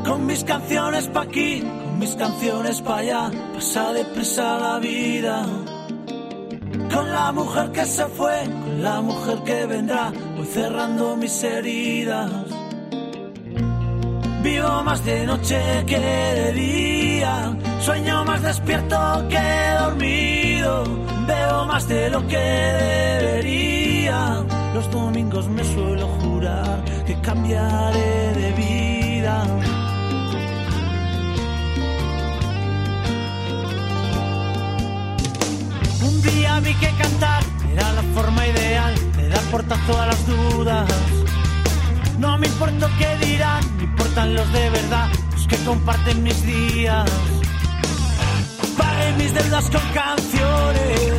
Con 0.06 0.26
mis 0.28 0.44
canciones 0.44 1.08
pa' 1.10 1.24
aquí, 1.24 1.64
mis 1.98 2.16
canciones 2.16 2.82
para 2.82 2.98
allá, 2.98 3.32
pasa 3.54 3.94
deprisa 3.94 4.58
la 4.58 4.80
vida. 4.80 5.46
Con 6.94 7.12
la 7.12 7.32
mujer 7.32 7.72
que 7.72 7.86
se 7.86 8.06
fue, 8.06 8.44
con 8.44 8.84
la 8.84 9.02
mujer 9.02 9.40
que 9.44 9.66
vendrá, 9.66 10.12
voy 10.36 10.46
cerrando 10.46 11.16
mis 11.16 11.44
heridas. 11.44 12.32
Vivo 14.44 14.84
más 14.84 15.04
de 15.04 15.26
noche 15.26 15.60
que 15.88 16.00
de 16.00 16.54
día, 16.54 17.58
sueño 17.80 18.24
más 18.26 18.44
despierto 18.44 19.26
que 19.30 19.76
dormido, 19.80 20.84
veo 21.28 21.66
más 21.66 21.88
de 21.88 22.10
lo 22.10 22.28
que 22.28 22.38
debería. 22.38 24.44
Los 24.74 24.90
domingos 24.92 25.48
me 25.50 25.64
suelo 25.64 26.08
jurar 26.20 26.84
que 27.08 27.20
cambiaré 27.22 28.34
de 28.36 28.52
vida. 28.54 29.44
Un 36.06 36.22
día 36.22 36.60
vi 36.60 36.74
que 36.76 36.90
cantar 37.02 37.42
era 37.74 37.92
la 37.94 38.04
forma 38.14 38.46
ideal 38.46 38.94
de 39.18 39.28
dar 39.28 39.42
portazo 39.54 40.00
a 40.00 40.06
las 40.06 40.28
dudas. 40.28 40.88
No 42.20 42.38
me 42.38 42.46
importa 42.46 42.88
qué 43.00 43.26
dirán, 43.26 43.64
me 43.78 43.84
importan 43.86 44.36
los 44.36 44.48
de 44.54 44.70
verdad, 44.70 45.08
los 45.34 45.48
que 45.48 45.58
comparten 45.70 46.22
mis 46.22 46.40
días. 46.46 47.10
Pagué 48.78 49.14
mis 49.18 49.34
deudas 49.34 49.66
con 49.72 49.86
canciones 50.04 51.18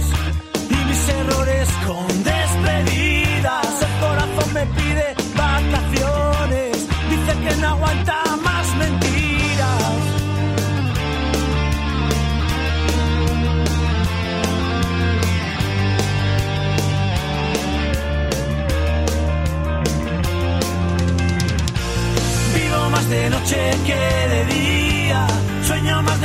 y 0.71 0.79
mis 0.89 1.09
errores 1.21 1.69
con 1.87 2.07
despedidas. 2.33 3.83
El 3.89 3.95
corazón 4.05 4.49
me 4.55 4.67
pide 4.79 5.07
vacaciones, 5.37 6.73
dice 7.11 7.33
que 7.43 7.57
no 7.61 7.69
aguanta 7.71 8.17
más 8.45 8.56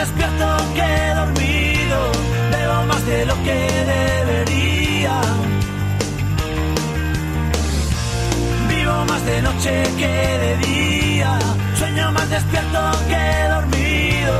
despierto 0.01 0.47
que 0.73 0.91
dormido, 1.13 1.99
veo 2.51 2.85
más 2.87 3.05
de 3.05 3.25
lo 3.27 3.35
que 3.45 3.57
debería. 3.95 5.15
Vivo 8.67 9.05
más 9.09 9.23
de 9.29 9.41
noche 9.43 9.73
que 9.99 10.13
de 10.43 10.51
día, 10.67 11.37
sueño 11.77 12.11
más 12.13 12.27
despierto 12.31 12.81
que 13.11 13.25
dormido, 13.55 14.33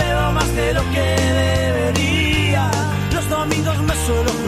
veo 0.00 0.32
más 0.32 0.50
de 0.54 0.72
lo 0.72 0.82
que 0.94 1.08
debería. 1.42 2.70
Los 3.12 3.28
domingos 3.28 3.78
me 3.88 3.94
suelo 4.06 4.41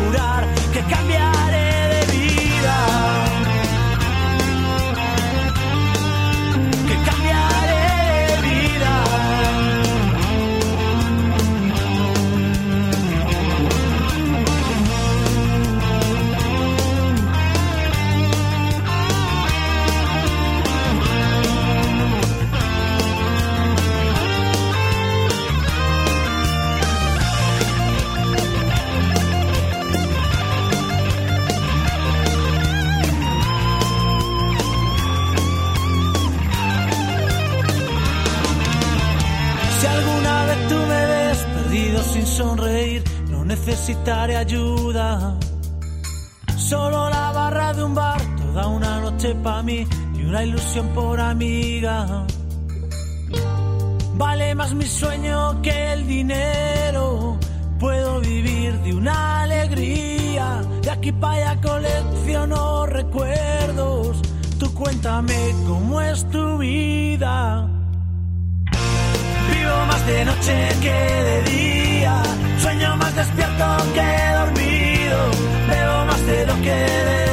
necesitaré 43.67 44.37
ayuda. 44.37 45.39
Solo 46.57 47.09
la 47.09 47.33
barra 47.33 47.73
de 47.73 47.83
un 47.83 47.95
bar, 47.95 48.21
toda 48.37 48.67
una 48.67 49.01
noche 49.01 49.35
para 49.37 49.63
mí 49.63 49.87
y 50.15 50.23
una 50.23 50.45
ilusión 50.45 50.89
por 50.89 51.19
amiga. 51.19 52.27
Vale 54.17 54.55
más 54.55 54.75
mi 54.75 54.85
sueño 54.85 55.63
que 55.63 55.93
el 55.95 56.07
dinero. 56.07 57.39
Puedo 57.81 58.21
vivir 58.21 58.79
de 58.81 58.93
una 58.95 59.43
alegría. 59.43 60.63
De 60.83 60.91
aquí 60.91 61.13
para 61.13 61.53
allá 61.53 61.61
colecciono 61.63 62.87
recuerdos. 62.87 64.21
Tú 64.59 64.75
cuéntame 64.75 65.55
cómo 65.67 66.03
es 66.03 66.29
tu 66.29 66.59
vida. 66.59 67.67
Vivo 69.51 69.87
más 69.89 70.07
de 70.07 70.25
noche 70.27 70.69
que 70.83 70.99
de 71.31 71.43
día, 71.51 71.84
despierto 73.55 73.93
que 73.95 74.35
dormido, 74.35 75.31
veo 75.69 76.05
más 76.07 76.27
de 76.27 76.47
lo 76.47 76.55
que. 76.63 77.24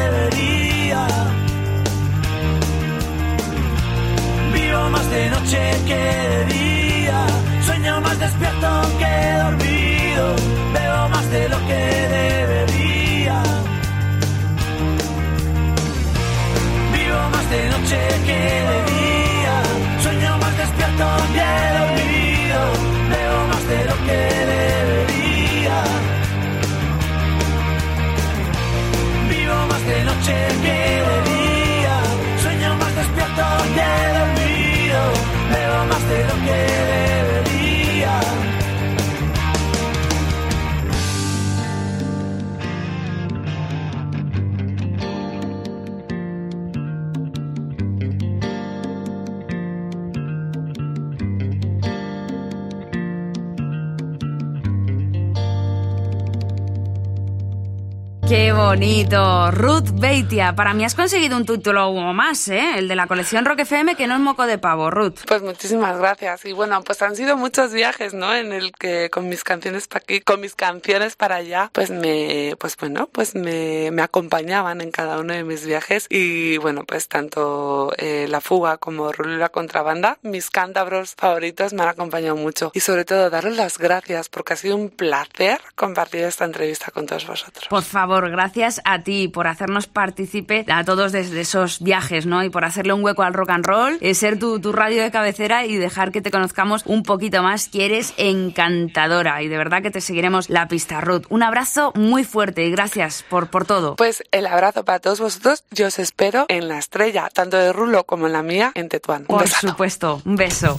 Bonito. 58.71 59.51
Ruth 59.51 59.89
Beitia, 59.95 60.55
para 60.55 60.73
mí 60.73 60.85
has 60.85 60.95
conseguido 60.95 61.35
un 61.35 61.45
título 61.45 61.91
más, 62.13 62.47
¿eh? 62.47 62.77
El 62.77 62.87
de 62.87 62.95
la 62.95 63.05
colección 63.05 63.43
Rock 63.43 63.59
FM, 63.59 63.97
que 63.97 64.07
no 64.07 64.13
es 64.13 64.21
moco 64.21 64.45
de 64.45 64.57
pavo, 64.57 64.89
Ruth. 64.89 65.25
Pues 65.27 65.41
muchísimas 65.41 65.97
gracias. 65.97 66.45
Y 66.45 66.53
bueno, 66.53 66.81
pues 66.81 67.01
han 67.01 67.17
sido 67.17 67.35
muchos 67.35 67.73
viajes, 67.73 68.13
¿no? 68.13 68.33
En 68.33 68.53
el 68.53 68.71
que 68.71 69.09
con 69.09 69.27
mis 69.27 69.43
canciones 69.43 69.89
para 69.89 70.03
aquí, 70.03 70.21
con 70.21 70.39
mis 70.39 70.55
canciones 70.55 71.17
para 71.17 71.35
allá, 71.35 71.69
pues 71.73 71.89
me, 71.89 72.55
pues 72.59 72.77
bueno, 72.77 73.09
pues 73.11 73.35
me, 73.35 73.91
me 73.91 74.03
acompañaban 74.03 74.79
en 74.79 74.91
cada 74.91 75.19
uno 75.19 75.33
de 75.33 75.43
mis 75.43 75.65
viajes. 75.65 76.07
Y 76.09 76.55
bueno, 76.59 76.85
pues 76.85 77.09
tanto 77.09 77.91
eh, 77.97 78.27
La 78.29 78.39
Fuga 78.39 78.77
como 78.77 79.11
Rulo 79.11 79.35
y 79.35 79.37
la 79.37 79.49
Contrabanda, 79.49 80.17
mis 80.21 80.49
cántabros 80.49 81.15
favoritos 81.17 81.73
me 81.73 81.83
han 81.83 81.89
acompañado 81.89 82.37
mucho. 82.37 82.71
Y 82.73 82.79
sobre 82.79 83.03
todo, 83.03 83.29
daros 83.29 83.57
las 83.57 83.77
gracias 83.77 84.29
porque 84.29 84.53
ha 84.53 84.55
sido 84.55 84.77
un 84.77 84.89
placer 84.89 85.59
compartir 85.75 86.23
esta 86.23 86.45
entrevista 86.45 86.89
con 86.91 87.05
todos 87.05 87.27
vosotros. 87.27 87.67
Por 87.67 87.83
favor, 87.83 88.29
gracias 88.29 88.60
a 88.85 88.99
ti 88.99 89.27
por 89.27 89.47
hacernos 89.47 89.87
partícipe 89.87 90.65
a 90.71 90.83
todos 90.83 91.11
desde 91.11 91.41
esos 91.41 91.81
viajes, 91.81 92.25
¿no? 92.25 92.43
Y 92.43 92.49
por 92.49 92.63
hacerle 92.65 92.93
un 92.93 93.03
hueco 93.03 93.23
al 93.23 93.33
rock 93.33 93.49
and 93.49 93.65
roll, 93.65 93.97
eh, 94.01 94.13
ser 94.13 94.37
tu, 94.37 94.59
tu 94.59 94.71
radio 94.71 95.01
de 95.01 95.11
cabecera 95.11 95.65
y 95.65 95.77
dejar 95.77 96.11
que 96.11 96.21
te 96.21 96.29
conozcamos 96.31 96.83
un 96.85 97.03
poquito 97.03 97.41
más, 97.43 97.69
que 97.69 97.85
eres 97.85 98.13
encantadora 98.17 99.41
y 99.41 99.47
de 99.47 99.57
verdad 99.57 99.81
que 99.81 99.91
te 99.91 100.01
seguiremos 100.01 100.49
la 100.49 100.67
pista, 100.67 101.01
Ruth. 101.01 101.23
Un 101.29 101.43
abrazo 101.43 101.91
muy 101.95 102.23
fuerte 102.23 102.65
y 102.65 102.71
gracias 102.71 103.23
por, 103.29 103.49
por 103.49 103.65
todo. 103.65 103.95
Pues 103.95 104.23
el 104.31 104.45
abrazo 104.45 104.85
para 104.85 104.99
todos 104.99 105.19
vosotros. 105.19 105.63
Yo 105.71 105.87
os 105.87 105.99
espero 105.99 106.45
en 106.47 106.67
la 106.67 106.77
estrella, 106.77 107.29
tanto 107.33 107.57
de 107.57 107.73
Rulo 107.73 108.05
como 108.05 108.27
en 108.27 108.33
la 108.33 108.43
mía, 108.43 108.71
en 108.75 108.89
Tetuán. 108.89 109.21
Un 109.21 109.27
Por 109.27 109.41
besazo. 109.43 109.69
supuesto, 109.69 110.21
un 110.25 110.35
beso. 110.35 110.77